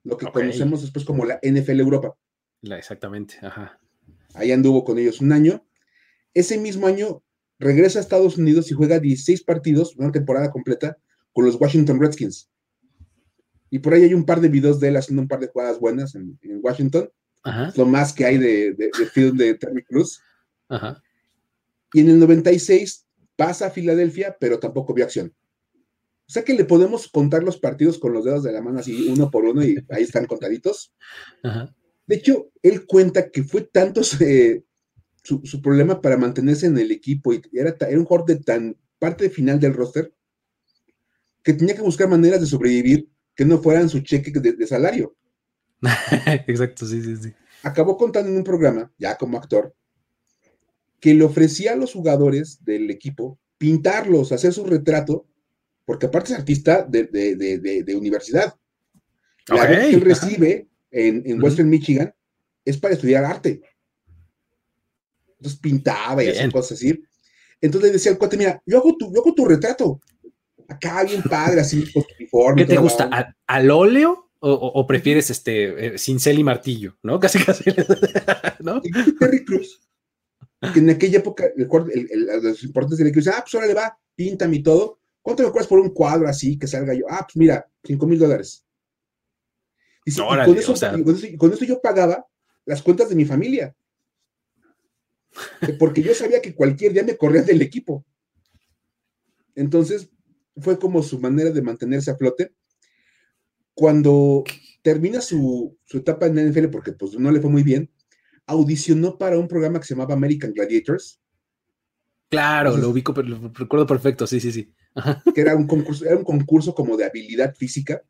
[0.04, 2.16] lo que conocemos después como la NFL Europa.
[2.60, 3.80] La, exactamente, ajá.
[4.34, 5.66] Ahí anduvo con ellos un año.
[6.34, 7.24] Ese mismo año
[7.58, 10.96] regresa a Estados Unidos y juega 16 partidos, una temporada completa,
[11.32, 12.48] con los Washington Redskins.
[13.70, 15.80] Y por ahí hay un par de videos de él haciendo un par de jugadas
[15.80, 17.10] buenas en, Washington.
[17.42, 17.72] Ajá.
[17.76, 20.22] lo más que hay de, de, de film de Terry Cruz.
[20.68, 21.02] Ajá.
[21.92, 23.07] Y en el 96
[23.38, 25.32] pasa a Filadelfia, pero tampoco vio acción.
[26.28, 29.08] O sea que le podemos contar los partidos con los dedos de la mano así
[29.08, 30.92] uno por uno y ahí están contaditos.
[32.06, 37.40] De hecho, él cuenta que fue tanto su, problema para mantenerse en el equipo y
[37.52, 40.12] era, un jugador de tan parte final del roster
[41.44, 45.16] que tenía que buscar maneras de sobrevivir que no fueran su cheque de, de salario.
[46.48, 47.32] Exacto, sí, sí, sí.
[47.62, 49.74] Acabó contando en un programa, ya como actor,
[51.00, 55.26] que le ofrecía a los jugadores del equipo pintarlos, hacer su retrato,
[55.84, 58.54] porque aparte es artista de, universidad.
[59.48, 62.14] La que él recibe en, Western Michigan
[62.64, 63.62] es para estudiar arte.
[65.36, 67.00] Entonces pintaba y hacía cosas así.
[67.60, 70.00] Entonces le decía al cuate, mira, yo hago tu, yo hago tu retrato.
[70.68, 72.62] Acá bien padre, así, con tu uniforme.
[72.62, 73.34] ¿Qué te gusta?
[73.46, 74.30] ¿Al, óleo?
[74.40, 77.18] O, prefieres este eh, cincel y martillo, ¿no?
[77.20, 77.64] Casi casi.
[78.60, 78.80] ¿no?
[79.18, 79.87] Terry Cruz
[80.60, 81.68] en aquella época, el,
[82.10, 84.98] el, los importantes del equipo dicen, ah, pues ahora le va, píntame y todo.
[85.22, 87.04] ¿Cuánto me cuesta por un cuadro así que salga yo?
[87.08, 88.64] Ah, pues mira, 5 mil dólares.
[90.04, 90.74] Y, con, eso,
[91.38, 92.26] con, eso, yo pagaba
[92.64, 93.76] las cuentas de mi familia.
[95.78, 98.06] Porque yo sabía que cualquier día me corría del equipo.
[99.54, 100.10] Entonces,
[100.56, 102.54] fue como su manera de mantenerse a flote.
[103.74, 104.44] Cuando
[104.82, 107.90] termina su, su etapa en la NFL, porque pues no le fue muy bien,
[108.48, 111.20] audicionó para un programa que se llamaba American Gladiators.
[112.28, 114.72] Claro, lo ubico, pero lo recuerdo perfecto, sí, sí, sí.
[115.34, 118.02] Que era un concurso, era un concurso como de habilidad física.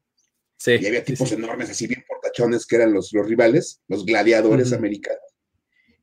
[0.57, 0.73] Sí.
[0.81, 5.21] Y había tipos enormes, así bien portachones, que eran los, los rivales, los gladiadores americanos.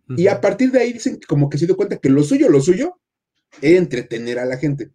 [0.10, 2.50] Y a partir de ahí dicen que como que se dio cuenta que lo suyo,
[2.50, 3.00] lo suyo,
[3.62, 4.92] era entretener a la gente.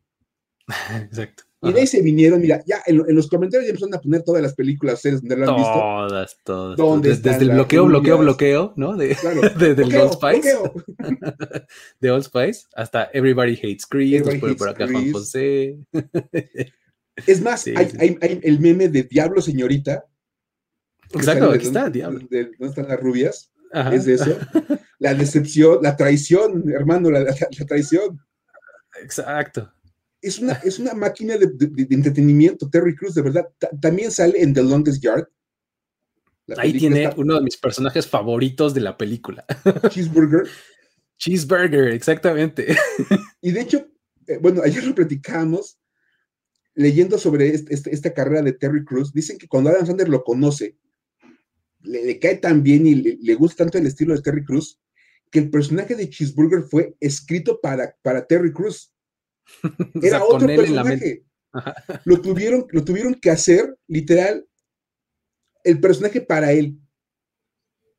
[1.02, 1.44] Exacto.
[1.62, 4.42] Y de ahí se vinieron, mira, ya en, los comentarios ya empezaron a poner todas
[4.42, 5.72] las películas, series donde lo han visto.
[5.72, 7.22] Todas, todas.
[7.22, 8.96] Desde, el bloqueo, bloqueo, bloqueo, ¿no?
[8.96, 9.40] De, claro.
[9.58, 10.58] de, del Old Spice.
[12.00, 14.22] de Old Spice hasta Everybody Hates Chris,
[14.56, 15.78] por acá Juan José.
[17.26, 20.06] Es más, hay, hay, hay, el meme de Diablo Señorita.
[21.12, 22.20] Exacto, aquí está, Diablo.
[22.20, 23.52] ¿Dónde están las rubias?
[23.92, 24.38] Es de eso.
[24.98, 28.18] La decepción, la traición, hermano, la, la traición.
[29.02, 29.70] Exacto
[30.22, 31.46] es una, es una máquina de,
[31.90, 33.48] entretenimiento, Terry Cruz, de verdad.
[33.80, 35.26] también sale en The Longest Yard.
[36.56, 39.44] Ahí tiene uno de mis personajes favoritos de la película.
[39.90, 40.48] Cheeseburger.
[41.16, 42.76] Cheeseburger, exactamente.
[43.42, 43.86] Y de hecho,
[44.26, 45.78] eh, bueno, ayer lo platicamos,
[46.74, 50.76] leyendo sobre esta carrera de Terry Cruz, dicen que cuando Adam Sandler lo conoce,
[51.82, 54.78] le, cae tan bien y le, gusta tanto el estilo de Terry Cruz
[55.30, 58.92] que el personaje de Cheeseburger fue escrito para, para Terry Cruz.
[60.02, 61.24] Era otro personaje.
[62.04, 64.46] Lo tuvieron, lo tuvieron que hacer, literal,
[65.64, 66.78] el personaje para él.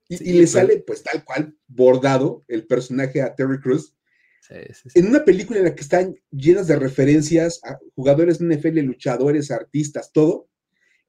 [0.10, 3.96] Y, le sale, pues tal cual, bordado el personaje a Terry Cruz.
[4.50, 9.52] en una película en la que están llenas de referencias a jugadores de NFL, luchadores,
[9.52, 10.50] artistas, todo,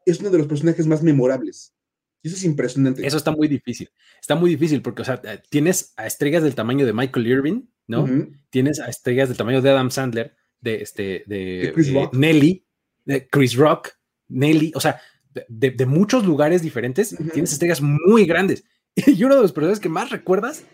[0.06, 1.74] es uno de los personajes más memorables.
[2.22, 3.04] Y eso es impresionante.
[3.04, 3.90] Eso está muy difícil.
[4.20, 5.20] Está muy difícil porque, o sea,
[5.50, 8.06] tienes a estrellas del tamaño de Michael Irving, ¿no?
[8.50, 12.64] Tienes a estrellas del tamaño de Adam Sandler, de, este, de, eh, Nelly,
[13.04, 13.90] de Chris Rock,
[14.28, 15.00] Nelly, o sea,
[15.48, 18.64] de, muchos lugares diferentes, tienes estrellas muy grandes.
[19.06, 20.64] Y uno de los personajes que más recuerdas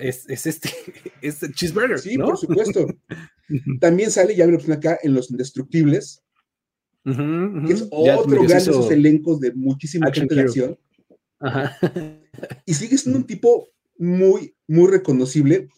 [0.00, 0.70] es, este,
[1.22, 1.98] es Cheeseburger.
[1.98, 2.86] Sí, por supuesto.
[3.80, 6.22] También sale, ya lo acá, en Los Indestructibles,
[7.04, 10.78] que es otro gran de esos elencos de muchísima gente de acción.
[12.64, 15.68] Y sigue siendo un tipo muy, muy reconocible.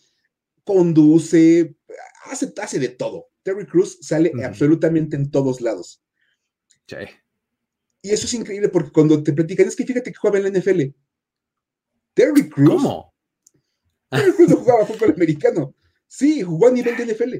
[0.67, 1.77] Conduce,
[2.25, 3.29] hace, hace de todo.
[3.43, 6.03] Terry Cruz sale absolutamente en todos lados.
[8.03, 10.59] Y eso es increíble porque cuando te platican, es que fíjate que juega en la
[10.59, 10.83] NFL.
[12.13, 12.83] Terry Cruz.
[12.83, 13.15] ¿Cómo?
[14.11, 15.75] Terry Cruz no jugaba fútbol americano.
[16.09, 17.37] Sí, jugó a nivel de NFL.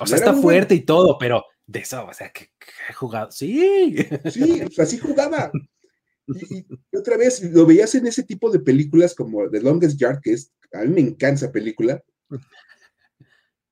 [0.00, 2.48] O sea, está fuerte y todo, pero de eso, o sea, que,
[2.88, 3.30] ha jugado.
[3.30, 3.96] Sí.
[4.30, 5.52] Sí, así jugaba.
[6.26, 6.66] Y,
[6.96, 10.52] otra vez lo veías en ese tipo de películas como The Longest Yard, que es,
[10.74, 12.02] a mí me encanta esa película.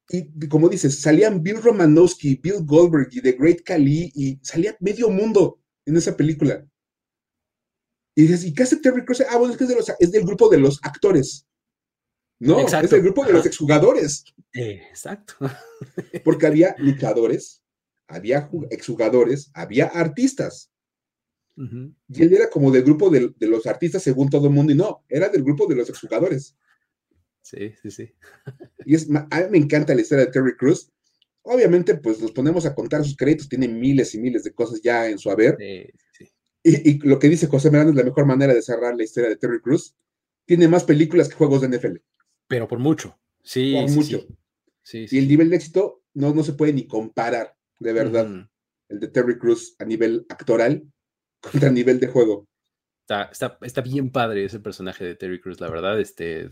[0.08, 5.08] Y como dices, salían Bill Romanowski, Bill Goldberg y The Great Khali, y salía medio
[5.08, 6.66] mundo en esa película.
[8.14, 9.22] Y dices, ¿y qué hace Terry Crews?
[9.28, 11.46] Ah, bueno, es que es, de los, es del grupo de los actores.
[12.38, 14.24] No, es del grupo de los exjugadores.
[14.52, 15.34] Exacto.
[16.24, 17.62] Porque había luchadores,
[18.08, 20.70] había exjugadores, había artistas.
[21.54, 25.04] Y él era como del grupo de, los artistas según todo el mundo, y no,
[25.08, 26.56] era del grupo de los exjugadores.
[27.42, 28.14] Sí, sí, sí.
[28.86, 30.90] Y es, a mí me encanta la historia de Terry Cruz.
[31.42, 35.08] Obviamente, pues nos ponemos a contar sus créditos, tiene miles y miles de cosas ya
[35.08, 35.56] en su haber.
[36.64, 39.36] Y, lo que dice José Miranda es la mejor manera de cerrar la historia de
[39.36, 39.96] Terry Cruz.
[40.46, 41.96] Tiene más películas que juegos de NFL.
[42.46, 43.18] Pero por mucho.
[43.42, 43.74] Sí.
[43.74, 44.26] Por mucho.
[44.84, 45.06] Sí.
[45.08, 48.48] y el nivel de éxito no, no se puede ni comparar, de verdad.
[48.88, 50.84] El de Terry Cruz a nivel actoral
[51.40, 52.48] contra nivel de juego.
[53.02, 56.00] Está, está, bien padre ese personaje de Terry Cruz, la verdad.
[56.00, 56.50] Este,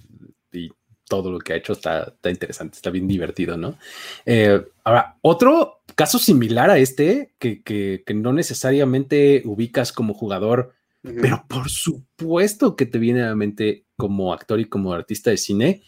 [0.52, 0.70] y
[1.10, 3.76] todo lo que ha hecho está, está interesante, está bien divertido, ¿no?
[4.24, 11.44] Eh, ahora, otro caso similar a este, que, que, no necesariamente ubicas como jugador, pero
[11.48, 15.82] por supuesto que te viene a la mente como actor y como artista de cine,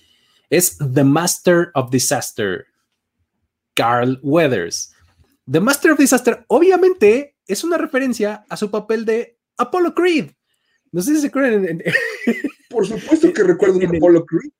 [0.50, 2.66] es The Master of Disaster,
[3.74, 4.92] Carl Weathers.
[5.48, 10.32] The Master of Disaster, obviamente, es una referencia a su papel de Apollo Creed.
[10.90, 11.80] No sé si se acuerdan.
[12.68, 14.50] Por supuesto que recuerdo a Apollo Creed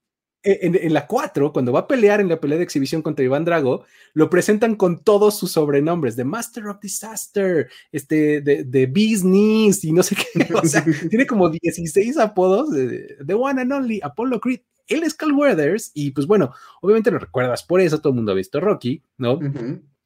[0.45, 3.85] en, la 4, cuando va a pelear en la pelea de exhibición contra Iván Drago,
[4.13, 9.93] lo presentan con todos sus sobrenombres, de Master of Disaster, este, de, de Business y
[9.93, 10.25] no sé qué,
[10.55, 15.15] o sea, tiene como 16 apodos, de, The One and Only, Apollo Creed, él es
[15.15, 18.61] Cal Weathers, y pues bueno, obviamente lo recuerdas por eso, todo el mundo ha visto
[18.61, 19.39] Rocky, ¿no?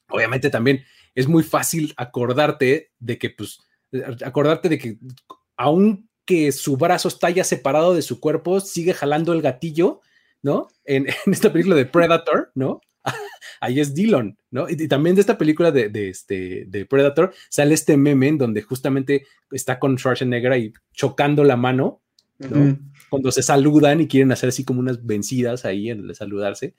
[0.08, 0.84] Obviamente también
[1.14, 3.60] es muy fácil acordarte de que, pues,
[4.24, 4.98] acordarte de que
[5.56, 10.02] aunque su brazo está ya separado de su cuerpo, sigue jalando el gatillo
[10.42, 10.68] ¿no?
[10.84, 12.80] En, esta película de Predator, ¿no?
[13.60, 14.68] Ahí es Dillon, ¿no?
[14.68, 19.26] Y, también de esta película de, este, de Predator sale este meme en donde justamente
[19.50, 22.02] está con Schwarzenegger ahí chocando la mano,
[22.38, 22.78] ¿no?
[23.08, 26.74] Cuando se saludan y quieren hacer así como unas vencidas ahí en el de saludarse.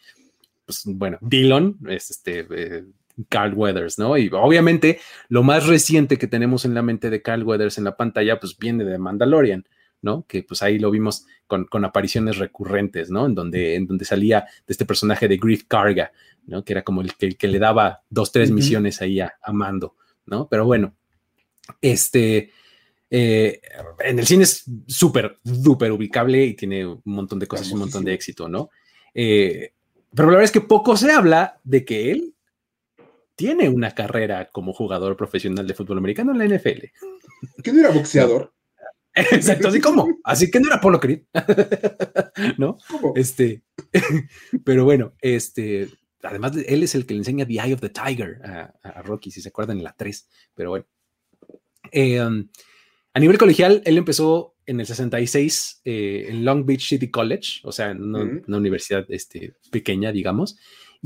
[0.66, 2.84] Pues bueno, Dillon es este eh,
[3.30, 4.18] Carl Weathers, ¿no?
[4.18, 4.99] Y obviamente
[5.30, 8.58] lo más reciente que tenemos en la mente de Carl Weathers en la pantalla, pues
[8.58, 9.66] viene de Mandalorian,
[10.01, 10.25] ¿no?
[10.27, 13.25] Que pues ahí lo vimos con, apariciones recurrentes, ¿no?
[13.25, 16.11] En donde, en donde salía de este personaje de Grief Carga,
[16.45, 16.63] ¿no?
[16.63, 19.95] Que era como el que, que le daba dos, tres misiones ahí a, Mando,
[20.25, 20.47] ¿no?
[20.47, 20.95] Pero bueno,
[21.81, 22.51] este,
[23.09, 23.61] eh,
[23.99, 27.79] en el cine es súper, súper ubicable y tiene un montón de cosas y un
[27.79, 28.69] montón de éxito, ¿no?
[29.13, 29.71] Eh,
[30.13, 32.33] pero la verdad es que poco se habla de que él
[33.35, 36.85] tiene una carrera como jugador profesional de fútbol americano en la NFL.
[37.63, 38.51] ¿Que no era boxeador?
[39.18, 41.22] Exacto, así como, así que no era Polo Creed,
[42.57, 42.78] ¿no?
[43.15, 43.63] Este,
[44.63, 45.89] pero bueno, este,
[46.22, 49.41] además él es el que le enseña The Eye of the Tiger a, Rocky, si
[49.41, 50.86] se acuerdan en la 3, pero bueno.
[51.91, 52.47] Eh, um,
[53.13, 57.72] a nivel colegial, él empezó en el 66 eh, en Long Beach City College, o
[57.72, 60.57] sea, en una, universidad este, pequeña, digamos,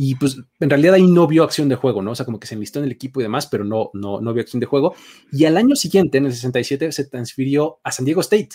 [0.03, 2.09] y pues en realidad ahí no vio acción de juego, ¿no?
[2.09, 4.33] O sea, como que se enlistó en el equipo y demás, pero no, no, no
[4.33, 4.95] vio acción de juego.
[5.31, 8.49] Y al año siguiente, en el 67, se transfirió a San Diego State,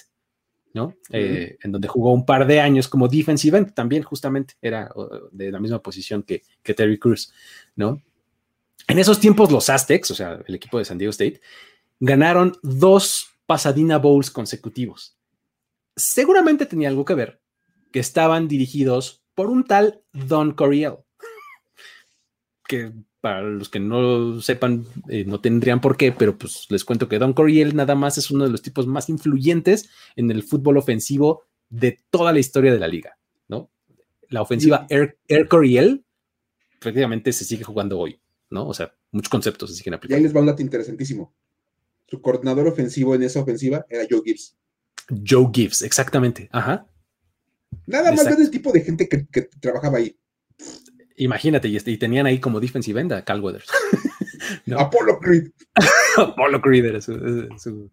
[0.75, 0.97] ¿no?
[1.13, 4.93] Eh, en donde jugó un par de años como defensive end, también justamente era
[5.31, 7.33] de la misma posición que, que Terry Cruz,
[7.77, 8.03] ¿no?
[8.89, 11.41] En esos tiempos los Aztecs, o sea, el equipo de San Diego State,
[12.01, 15.17] ganaron dos Pasadena Bowls consecutivos.
[15.95, 17.41] Seguramente tenía algo que ver
[17.93, 21.06] que estaban dirigidos por un tal Don Coriel,
[22.67, 27.09] que para los que no sepan, eh, no tendrían por qué, pero pues les cuento
[27.09, 30.77] que Don Coriel nada más es uno de los tipos más influyentes en el fútbol
[30.77, 33.71] ofensivo de toda la historia de la liga, ¿no?
[34.29, 36.05] La ofensiva Air, Air Coriel
[36.79, 38.69] prácticamente se sigue jugando hoy, ¿no?
[38.69, 40.17] O sea, muchos conceptos se siguen aplicando.
[40.17, 41.35] Y ahí les va un dato interesantísimo.
[42.07, 44.57] Su coordinador ofensivo en esa ofensiva era Joe Gibbs.
[45.27, 46.49] Joe Gibbs, exactamente.
[46.53, 46.87] Ajá.
[47.87, 50.17] Nada más del tipo de gente que, que trabajaba ahí.
[51.17, 53.69] Imagínate, y, y, tenían ahí como defensive end a Cal Weathers.
[54.67, 54.79] ¿No?
[54.79, 55.51] Apollo Creed.
[56.17, 57.91] Apollo Creed era su, su,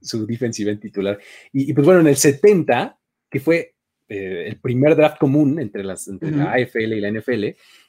[0.00, 1.18] su defensive end titular.
[1.52, 2.98] Y, y, pues bueno, en el 70,
[3.30, 3.74] que fue
[4.08, 6.36] eh, el primer draft común entre, las, entre uh -huh.
[6.36, 7.44] la AFL y la NFL,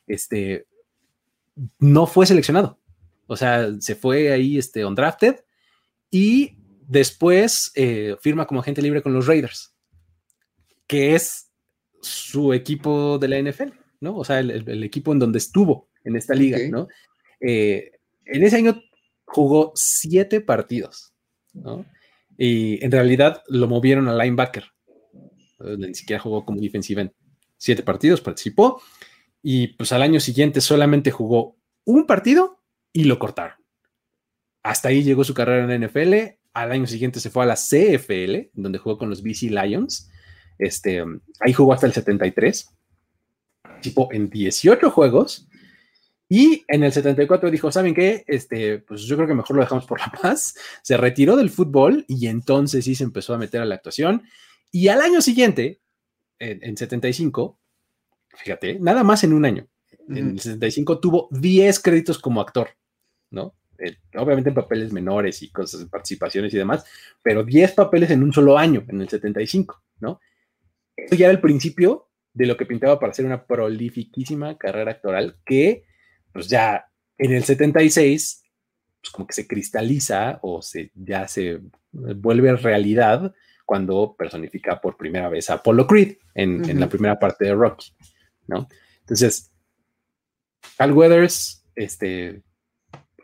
[0.08, 0.66] este,
[1.80, 2.80] no fue seleccionado.
[3.28, 5.36] O sea, se fue ahí este, undrafted
[6.12, 6.58] y
[6.88, 9.76] después eh, firma como agente libre con los Raiders,
[10.88, 11.52] que es
[12.02, 13.85] su equipo de la NFL.
[14.00, 14.18] ¿No?
[14.18, 16.70] O sea, el, el, equipo en donde estuvo en esta liga, okay.
[16.70, 16.88] ¿no?
[17.40, 17.92] Eh,
[18.26, 18.82] en ese año
[19.26, 21.14] jugó siete partidos,
[21.54, 21.86] ¿no?
[22.38, 24.66] Y en realidad lo movieron a linebacker.
[25.78, 27.12] Ni siquiera jugó como defensive end.
[27.58, 28.82] Siete partidos participó
[29.42, 33.58] y pues al año siguiente solamente jugó un partido y lo cortaron.
[34.64, 36.40] Hasta ahí llegó su carrera en la NFL.
[36.54, 40.10] Al año siguiente se fue a la CFL, donde jugó con los BC Lions.
[40.58, 41.04] Este,
[41.40, 42.76] ahí jugó hasta el 73
[43.76, 45.48] participó en 18 juegos
[46.28, 48.24] y en el 74 dijo, ¿saben qué?
[48.28, 50.56] Este, pues yo creo que mejor lo dejamos por la paz.
[50.82, 54.24] Se retiró del fútbol y entonces sí se empezó a meter a la actuación.
[54.72, 55.82] Y al año siguiente,
[56.40, 57.60] en, en 75,
[58.30, 59.68] fíjate, nada más en un año,
[60.08, 60.18] -huh.
[60.18, 62.70] en el 75 tuvo 10 créditos como actor,
[63.30, 63.56] ¿no?
[63.78, 66.86] Eh, obviamente en papeles menores y cosas, participaciones y demás,
[67.22, 70.20] pero 10 papeles en un solo año, en el 75, ¿no?
[70.96, 75.38] Eso ya era el principio de lo que pintaba para hacer una prolifiquísima carrera actoral
[75.46, 75.86] que,
[76.32, 76.86] pues ya
[77.18, 78.44] en el 76,
[79.02, 81.62] pues como que se cristaliza o se, ya se
[81.92, 83.34] vuelve realidad
[83.66, 86.70] cuando personifica por primera vez a Apollo Creed en, uh -huh.
[86.70, 87.94] en la primera parte de Rocky,
[88.48, 88.68] ¿no?
[89.00, 89.52] Entonces,
[90.78, 92.42] Al Weathers, este,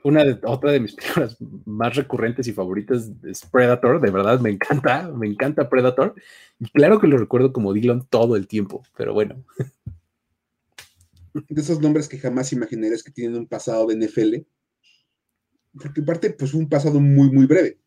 [0.04, 4.49] una de, otra de mis películas más recurrentes y favoritas es Predator, de verdad me
[4.49, 6.16] encanta, me encanta Predator.
[6.60, 9.43] Y claro que lo recuerdo como Dillon todo el tiempo, pero bueno.
[11.34, 14.36] De esos nombres que jamás imaginarías que tienen un pasado de NFL.
[15.82, 17.80] Porque aparte, pues un pasado muy, muy breve.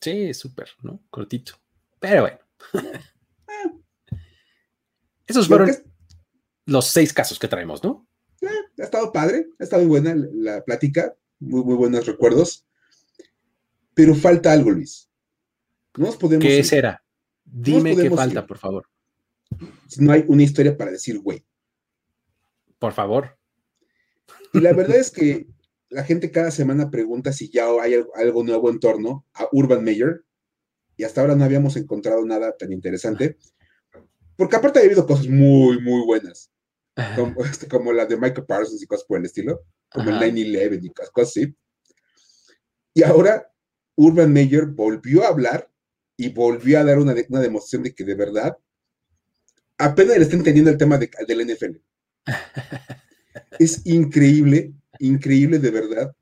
[0.00, 1.00] Sí, súper, ¿no?
[1.10, 1.54] Cortito.
[1.98, 2.38] Pero bueno.
[5.26, 5.70] Esos fueron
[6.66, 8.06] los seis casos que traemos, ¿no?
[8.78, 12.66] Ha estado padre, ha estado buena la plática, muy, muy buenos recuerdos.
[13.94, 15.08] Pero falta algo, Luis.
[15.96, 16.44] No nos podemos.
[16.44, 16.64] ¿Qué ir.
[16.64, 17.02] será?
[17.44, 18.46] Dime qué falta, ir.
[18.46, 18.88] por favor.
[19.86, 21.44] Si no hay una historia para decir, güey.
[22.78, 23.38] Por favor.
[24.52, 25.46] Y la verdad es que
[25.88, 30.24] la gente cada semana pregunta si ya hay algo nuevo en torno a Urban Meyer.
[30.96, 33.36] Y hasta ahora no habíamos encontrado nada tan interesante.
[34.36, 36.53] Porque aparte ha habido cosas muy, muy buenas
[37.16, 40.24] como, este, como, la de Michael Parsons y cosas por el estilo, como Ajá.
[40.24, 41.56] el 9-11 y cosas así.
[42.94, 43.50] Y ahora
[43.96, 45.70] Urban Meyer volvió a hablar
[46.16, 48.56] y volvió a dar una, una demostración de que de verdad
[49.78, 51.76] apenas le está entendiendo el tema de, del NFL.
[53.58, 56.14] es increíble, increíble de verdad,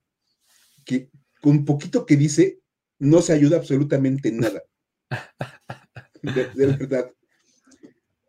[0.84, 1.10] que
[1.40, 2.60] con poquito que dice
[2.98, 4.62] no se ayuda absolutamente nada.
[6.22, 7.12] De, de verdad.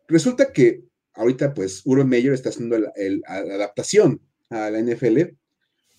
[0.08, 0.82] Resulta que
[1.14, 2.92] ahorita pues Urban Meyer está haciendo la,
[3.26, 5.20] adaptación a la NFL,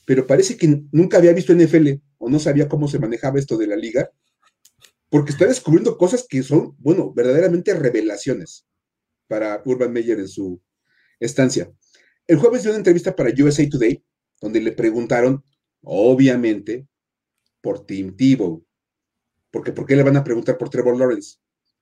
[0.05, 3.67] pero parece que nunca había visto NFL o no sabía cómo se manejaba esto de
[3.67, 4.09] la liga,
[5.09, 8.65] porque está descubriendo cosas que son, bueno, verdaderamente revelaciones
[9.27, 10.61] para Urban Meyer en su
[11.19, 11.71] estancia.
[12.27, 14.03] El jueves dio una entrevista para USA Today,
[14.41, 15.43] donde le preguntaron,
[15.81, 16.87] obviamente,
[17.61, 18.65] por Tim Tebow.
[19.51, 21.37] Porque ¿por qué le van a preguntar por Trevor Lawrence?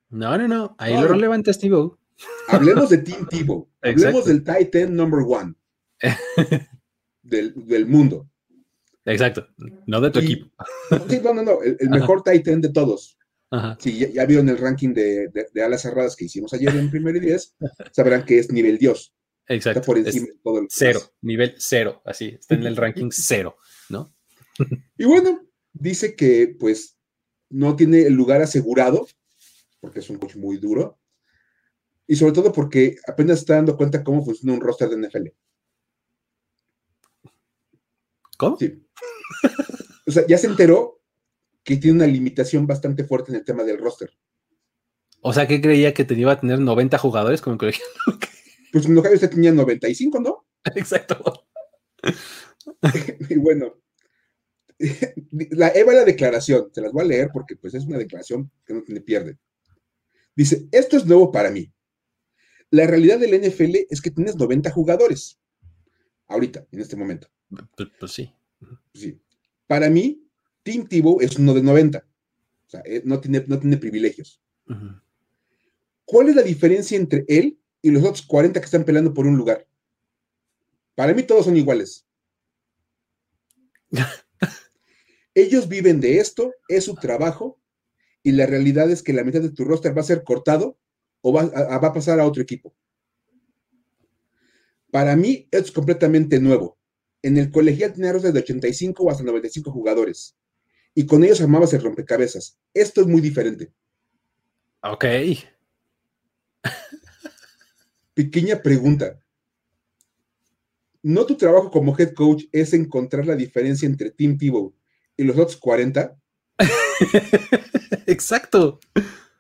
[0.10, 1.98] No, no, no, ahí no, lo relevante es Tebow.
[2.48, 3.70] Hablemos de Tim Tebow.
[3.82, 5.54] Hablemos del Titan number one
[7.22, 8.30] del, del, mundo.
[9.06, 9.48] Exacto.
[9.88, 10.52] No de tu y, equipo.
[11.10, 11.62] Sí, no, no, no.
[11.62, 13.18] El, el mejor Titan de todos.
[13.52, 13.78] Ajá.
[13.80, 16.90] Si ya, ya, vieron el ranking de, de, de, alas cerradas que hicimos ayer en
[16.90, 17.56] primer y diez,
[17.92, 19.14] sabrán que es nivel Dios.
[19.48, 19.80] Exacto.
[19.80, 23.10] Está por encima Es de todo el cero, nivel cero, así, está en el ranking
[23.12, 23.58] cero,
[23.90, 24.16] ¿no?
[24.98, 26.98] Y bueno, dice que pues
[27.50, 29.08] no tiene el lugar asegurado,
[29.82, 31.00] porque es un coach muy duro,
[32.08, 35.28] y sobre todo porque apenas está dando cuenta cómo funciona un roster de NFL.
[38.38, 38.58] ¿Cómo?
[38.58, 38.86] Sí.
[40.06, 41.02] O sea, ya se enteró
[41.64, 44.12] que tiene una limitación bastante fuerte en el tema del roster.
[45.22, 47.72] O sea, que creía que te iba a tener 90 jugadores como que
[48.74, 50.46] Pues en Ohio usted tenía 95, ¿no?
[50.76, 51.46] Exacto.
[53.30, 53.82] y bueno,
[55.52, 58.74] la Eva la declaración, se las voy a leer porque pues es una declaración que
[58.74, 59.38] no tiene pierde.
[60.36, 61.72] Dice, esto es nuevo para mí.
[62.74, 65.40] La realidad del NFL es que tienes 90 jugadores.
[66.26, 67.28] Ahorita, en este momento.
[67.78, 68.34] Pues, pues sí.
[68.96, 69.22] Sí.
[69.68, 70.28] Para mí,
[70.64, 72.00] Tim Tebow es uno de 90.
[72.00, 74.42] O sea, eh, no tiene, no tiene privilegios.
[76.04, 79.38] ¿Cuál es la diferencia entre él y los otros 40 que están peleando por un
[79.38, 79.68] lugar?
[80.96, 82.08] Para mí todos son iguales.
[85.36, 87.62] Ellos viven de esto, es su trabajo,
[88.24, 90.80] y la realidad es que la mitad de tu roster va a ser cortado
[91.24, 92.76] o va a, va a pasar a otro equipo.
[94.92, 96.78] Para mí es completamente nuevo.
[97.24, 100.38] En el colegial tenía roster de 85 o hasta 95 jugadores,
[100.94, 102.60] y con ellos armabas el rompecabezas.
[102.74, 103.74] Esto es muy diferente.
[104.82, 105.06] Ok.
[108.14, 109.20] Pequeña pregunta.
[111.02, 114.76] ¿No tu trabajo como head coach es encontrar la diferencia entre Tim Tebow
[115.18, 116.16] y los otros 40?
[118.06, 118.80] Exacto.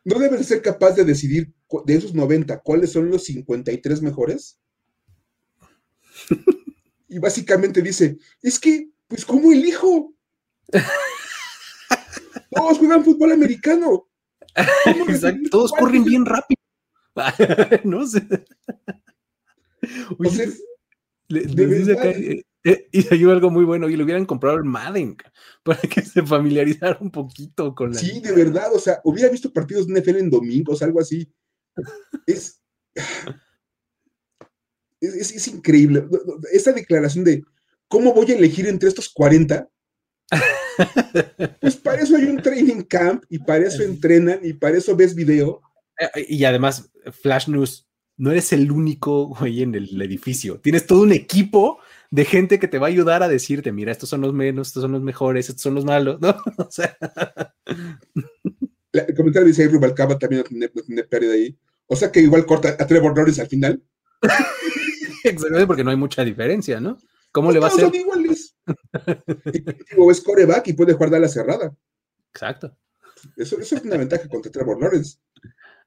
[0.03, 1.53] ¿No debes ser capaz de decidir
[1.85, 4.59] de esos 90 cuáles son los 53 mejores?
[7.07, 10.13] Y básicamente dice, es que, pues, ¿cómo elijo?
[12.51, 14.07] Todos juegan fútbol americano.
[14.83, 15.27] ¿Cómo Exacto.
[15.27, 16.59] decidir Todos corren bien rápido.
[17.83, 18.25] no sé.
[20.19, 20.47] O sea,
[21.27, 22.19] Le- De les dice acá, verdad.
[22.21, 23.89] eh, eh, y algo muy bueno.
[23.89, 25.17] Y le hubieran comprado el Madden
[25.63, 27.99] para que se familiarizara un poquito con la.
[27.99, 31.31] Sí, de verdad, o sea, hubiera visto partidos de NFL en domingos, algo así.
[32.25, 32.61] Es,
[35.01, 36.05] es, es- increíble.
[36.51, 37.43] Esta declaración de
[37.87, 39.67] cómo voy a elegir entre estos 40,
[41.61, 45.13] pues para eso hay un training camp y para eso entrenan y para eso ves
[45.13, 45.61] video.
[46.15, 46.89] Eh, Y además,
[47.21, 50.59] Flash News, no eres el único güey en el edificio.
[50.59, 51.79] Tienes todo un equipo
[52.11, 54.81] de gente que te va a ayudar a decirte, mira, estos son los menos, estos
[54.83, 56.35] son los mejores, estos son los malos, ¿no?
[56.57, 56.95] O sea,
[58.93, 61.57] La- el comentario dice Rubalcaba también no tiene, pérdida ahí.
[61.87, 63.83] O sea que igual corta a Trevor Lawrence al final.
[65.23, 66.97] exactamente porque no hay mucha diferencia, ¿no?
[67.31, 67.85] ¿Cómo le va a hacer?
[67.85, 68.55] son iguales.
[69.89, 71.75] Digo, es coreback y puede jugar a la cerrada.
[72.31, 72.77] Exacto.
[73.35, 75.17] Eso, eso es una ventaja contra Trevor Lawrence.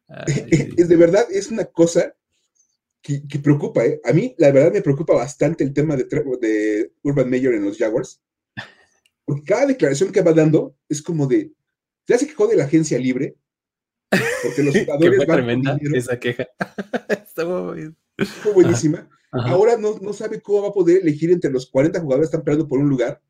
[0.08, 0.74] Ay, sí.
[0.76, 2.14] es de verdad, es una cosa
[3.00, 4.00] que, que preocupa, ¿eh?
[4.04, 7.78] A mí, la verdad, me preocupa bastante el tema de, de Urban Meyer en los
[7.78, 8.20] Jaguars.
[9.24, 11.52] Porque cada declaración que va dando es como de,
[12.06, 13.36] ya se quejó de la agencia libre,
[14.42, 16.46] porque los que jugadores fue van tremenda esa queja.
[17.08, 17.94] Estuvo muy-
[18.42, 19.08] fue buenísima.
[19.32, 19.50] Ajá.
[19.50, 22.44] Ahora no, no sabe cómo va a poder elegir entre los 40 jugadores que están
[22.44, 23.20] peleando por un lugar.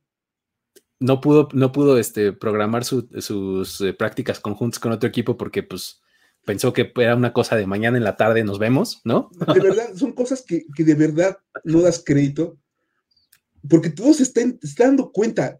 [1.00, 5.62] no pudo, no pudo este, programar su- sus eh, prácticas conjuntas con otro equipo porque
[5.62, 6.00] pues
[6.44, 9.30] pensó que era una cosa de mañana en la tarde nos vemos, ¿no?
[9.52, 12.56] De verdad, son cosas que, que de verdad no das crédito,
[13.68, 15.58] porque todos se están, se están dando cuenta,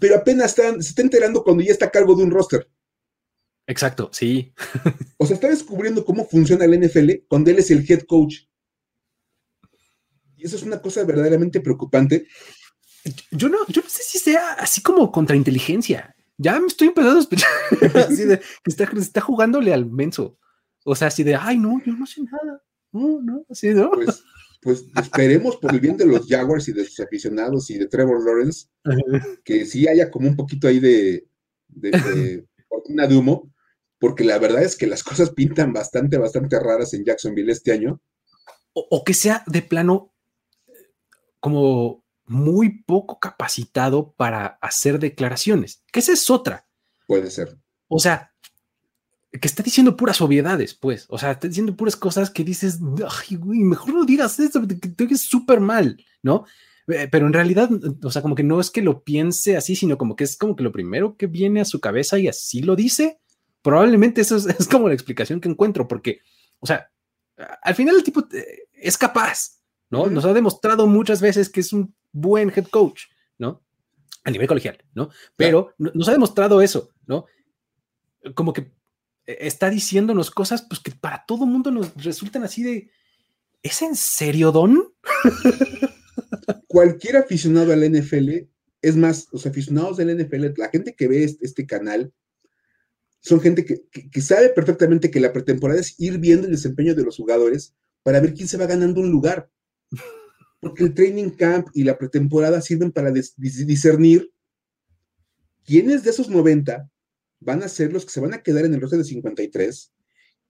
[0.00, 2.68] pero apenas están, se está enterando cuando ya está a cargo de un roster.
[3.66, 4.52] Exacto, sí.
[5.18, 8.36] O sea, está descubriendo cómo funciona el NFL cuando él es el head coach.
[10.36, 12.26] Y eso es una cosa verdaderamente preocupante.
[13.30, 16.14] Yo no, yo no sé si sea así como contrainteligencia.
[16.38, 17.50] Ya me estoy empezando a sospechar
[18.08, 20.38] así de que está, está jugándole al menso.
[20.84, 22.62] O sea, así de, ay, no, yo no sé nada.
[22.92, 23.90] No, no, así, ¿no?
[23.90, 24.22] Pues,
[24.60, 28.24] pues esperemos por el bien de los Jaguars y de sus aficionados y de Trevor
[28.24, 28.68] Lawrence,
[29.44, 31.28] que sí haya como un poquito ahí de,
[31.68, 33.52] de, de cortina de humo,
[33.98, 38.00] porque la verdad es que las cosas pintan bastante, bastante raras en Jacksonville este año.
[38.72, 40.12] O, o que sea de plano
[40.66, 40.72] eh,
[41.40, 46.66] como muy poco capacitado para hacer declaraciones, que esa es otra.
[47.06, 47.58] Puede ser.
[47.88, 48.27] O sea,
[49.30, 51.06] que está diciendo puras obviedades, pues.
[51.08, 52.78] O sea, está diciendo puras cosas que dices,
[53.28, 56.44] ay, güey, mejor no digas eso, que te oyes súper mal, ¿no?
[56.88, 57.68] Eh, Pero en realidad,
[58.02, 60.56] o sea, como que no es que lo piense así, sino como que es como
[60.56, 63.18] que lo primero que viene a su cabeza y así lo dice.
[63.60, 66.20] Probablemente eso es, es como la explicación que encuentro, porque,
[66.60, 66.90] o sea,
[67.62, 69.60] al final el tipo eh, es capaz,
[69.90, 70.06] ¿no?
[70.06, 73.02] Nos ha demostrado muchas veces que es un buen head coach,
[73.36, 73.62] ¿no?
[74.24, 75.10] A nivel colegial, ¿no?
[75.36, 77.26] Pero no- nos ha demostrado eso, ¿no?
[78.34, 78.72] Como que
[79.38, 82.90] está diciéndonos cosas pues que para todo mundo nos resultan así de
[83.62, 84.94] ¿Es en serio, Don?
[86.68, 88.48] Cualquier aficionado al NFL,
[88.82, 92.12] es más, los aficionados del NFL, la gente que ve este, este canal,
[93.20, 97.02] son gente que, que, sabe perfectamente que la pretemporada es ir viendo el desempeño de
[97.02, 97.74] los jugadores
[98.04, 99.50] para ver quién se va ganando un lugar.
[100.60, 104.32] Porque el training camp y la pretemporada sirven para discernir
[105.64, 106.88] quiénes de esos 90
[107.40, 109.92] van a ser los que se van a quedar en el roster de 53,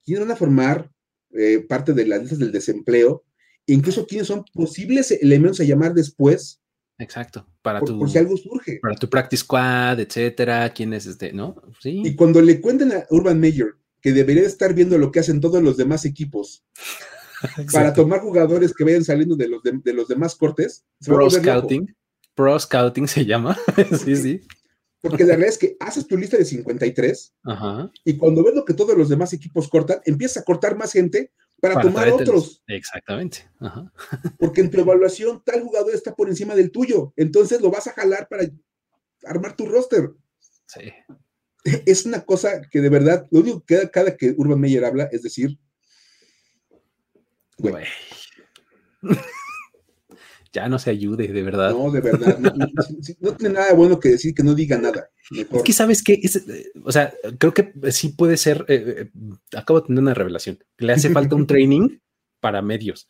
[0.05, 0.90] quiénes van a formar
[1.32, 3.24] eh, parte de las listas del desempleo,
[3.66, 6.60] e incluso quiénes son posibles elementos a llamar después.
[6.98, 8.78] Exacto, para por, tu, por si algo surge.
[8.81, 11.56] Para tu practice squad, etcétera, quién es este, ¿no?
[11.81, 12.02] Sí.
[12.05, 15.62] Y cuando le cuenten a Urban Meyer que debería estar viendo lo que hacen todos
[15.62, 16.65] los demás equipos
[17.73, 20.85] para tomar jugadores que vayan saliendo de los, de, los demás cortes.
[21.05, 21.94] Pro Scouting.
[22.35, 23.59] Pro Scouting se llama.
[24.05, 24.40] sí, sí.
[25.01, 27.35] Porque la realidad es que haces tu lista de 53
[28.05, 31.33] y cuando ves lo que todos los demás equipos cortan, empiezas a cortar más gente
[31.61, 32.62] para, tomar otros.
[32.66, 33.49] Exactamente.
[34.39, 37.12] Porque en tu evaluación tal jugador está por encima del tuyo.
[37.16, 38.45] Entonces lo vas a jalar para
[39.25, 40.11] armar tu roster.
[40.66, 40.93] Sí.
[41.87, 45.09] Es una cosa que de verdad, lo único que cada, cada que Urban Meyer habla
[45.12, 45.59] es decir,
[47.59, 47.85] güey.
[50.59, 51.71] Ya no se ayude, de verdad.
[51.71, 52.39] No, de verdad.
[53.21, 55.11] No, tiene nada bueno que decir, que no diga nada.
[55.31, 56.21] Es que sabes que,
[56.85, 60.93] o sea, creo que sí puede ser, eh, eh, acabo de tener una revelación, le
[60.93, 61.99] hace falta un training
[62.41, 63.09] para medios.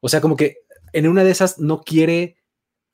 [0.00, 0.58] O sea, como que
[0.92, 2.36] en una de esas no quiere,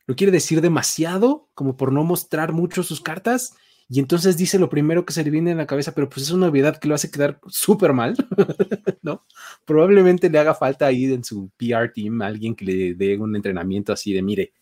[0.07, 3.55] no quiere decir demasiado, como por no mostrar mucho sus cartas,
[3.95, 6.31] y entonces dice lo primero que se le viene en la cabeza, pero pues es
[6.31, 8.17] una obviedad que lo hace quedar súper mal,
[9.03, 9.27] ¿no?
[9.67, 13.93] Probablemente le haga falta ahí en su PR team alguien que le dé un entrenamiento
[13.93, 14.55] así de, mire,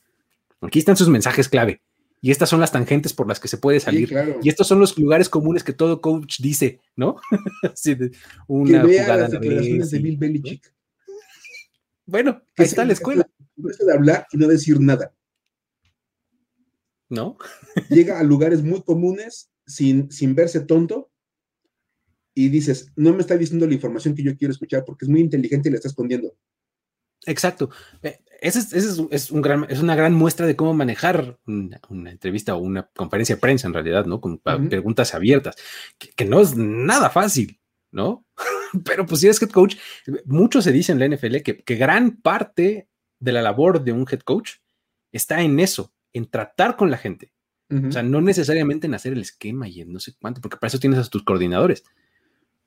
[0.61, 1.81] aquí están sus mensajes clave.
[2.21, 4.13] Y estas son las tangentes por las que se puede salir.
[4.43, 7.15] Y estos son los lugares comunes que todo coach dice, ¿no?
[8.49, 10.75] una jugada las declaraciones de Bill Belichick.
[12.05, 13.31] Bueno, ahí está la escuela.
[13.55, 15.15] de hablar y no decir nada.
[17.11, 17.37] ¿No?
[17.91, 21.11] Llega a lugares muy comunes sin, sin verse tonto
[22.35, 25.21] y dices, no me está diciendo la información que yo quiero escuchar porque es muy
[25.21, 26.35] inteligente y la está escondiendo.
[27.27, 27.71] Exacto.
[28.03, 32.59] Eh, esa es, un gran, es una gran muestra de cómo manejar una, entrevista o
[32.59, 34.21] una conferencia de prensa en realidad, ¿no?
[34.21, 35.57] Con preguntas abiertas,
[35.99, 37.61] que, no es nada fácil,
[37.91, 38.25] ¿no?
[38.85, 39.77] Pero pues si eres head coach,
[40.25, 42.89] mucho se dice en la NFL que, que gran parte
[43.19, 44.53] de la labor de un head coach
[45.13, 47.33] está en eso, en tratar con la gente.
[47.89, 50.67] O sea, no necesariamente en hacer el esquema y en no sé cuánto, porque para
[50.67, 51.85] eso tienes a tus coordinadores.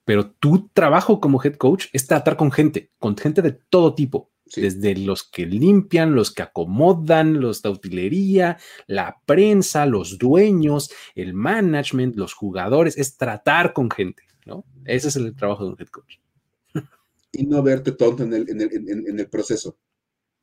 [0.05, 4.31] Pero tu trabajo como head coach es tratar con gente, con gente de todo tipo,
[4.55, 8.57] desde los que limpian, los que acomodan, los de utilería,
[8.87, 14.63] la prensa, los dueños, el management, los jugadores, es tratar con gente, ¿no?
[14.85, 16.15] Ese es el trabajo de un head coach.
[17.33, 19.77] Y no verte tonto en el, en el proceso.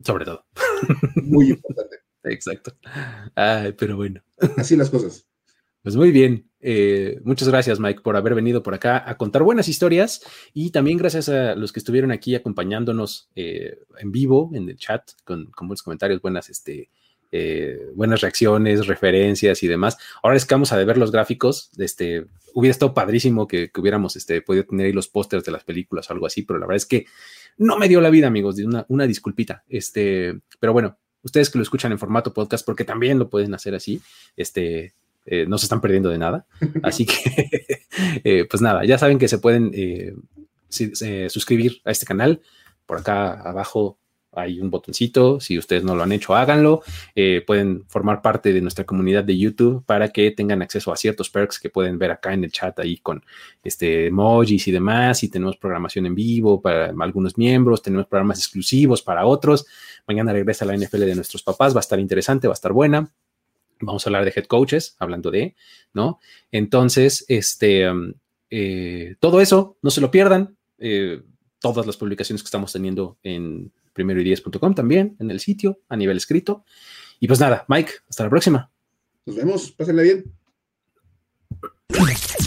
[0.05, 0.45] Sobre todo.
[1.23, 2.00] Muy importante.
[2.25, 2.77] Exacto.
[3.35, 4.23] Ay, pero bueno.
[4.57, 5.27] Así las cosas.
[5.83, 6.51] Pues muy bien.
[6.61, 10.21] Eh, muchas gracias, Mike, por haber venido por acá a contar buenas historias
[10.53, 15.11] y también gracias a los que estuvieron aquí acompañándonos eh, en vivo en el chat
[15.25, 16.91] con, con buenos comentarios, buenas, este,
[17.33, 19.97] eh, buenas reacciones, referencias y demás.
[20.23, 21.71] Ahora es que vamos a ver los gráficos.
[21.79, 26.11] Este, hubiera estado padrísimo que, hubiéramos este, podido tener ahí los pósters de las películas
[26.11, 27.07] o algo así, pero la verdad es que
[27.57, 28.59] no me dio la vida, amigos.
[28.59, 29.65] Una, una disculpita.
[29.69, 33.75] Este, pero bueno, ustedes que lo escuchan en formato podcast, porque también lo pueden hacer
[33.75, 34.01] así,
[34.37, 34.95] este,
[35.27, 36.47] eh, no se están perdiendo de nada.
[36.83, 37.49] Así que,
[38.25, 40.15] eh, pues nada, ya saben que se pueden eh,
[41.29, 42.41] suscribir a este canal.
[42.87, 44.00] Por acá abajo
[44.33, 46.83] hay un botoncito, si ustedes no lo han hecho, háganlo.
[47.15, 51.31] Eh, pueden formar parte de nuestra comunidad de YouTube para que tengan acceso a ciertos
[51.31, 53.25] perks que pueden ver acá en el chat ahí con
[53.63, 55.23] este emojis y demás.
[55.25, 59.67] Y tenemos programación en vivo para algunos miembros, tenemos programas exclusivos para otros.
[60.07, 63.13] Mañana regresa la NFL de nuestros papás, va a estar interesante, va a estar buena.
[63.81, 65.57] Vamos a hablar de head coaches, hablando de,
[65.95, 66.21] ¿no?
[66.53, 68.13] Entonces, este, um,
[68.51, 70.57] eh, todo eso, no se lo pierdan.
[70.79, 71.23] Eh,
[71.61, 74.35] todas las publicaciones que estamos teniendo en primero y
[74.75, 76.65] también en el sitio a nivel escrito.
[77.19, 78.71] Y pues nada, Mike, hasta la próxima.
[79.27, 80.25] Nos vemos, pásenla bien.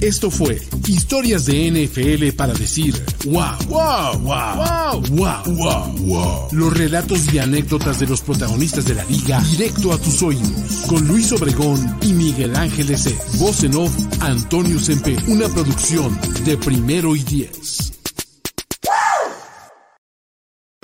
[0.02, 2.94] Esto fue Historias de NFL para decir
[3.26, 9.04] wow, wow, wow, wow, wow, wow, Los relatos y anécdotas de los protagonistas de la
[9.06, 10.86] liga directo a tus oídos.
[10.88, 13.16] Con Luis Obregón y Miguel Ángeles.
[13.40, 15.16] Voz en off, Antonio Sempe.
[15.28, 18.03] Una producción de primero y diez.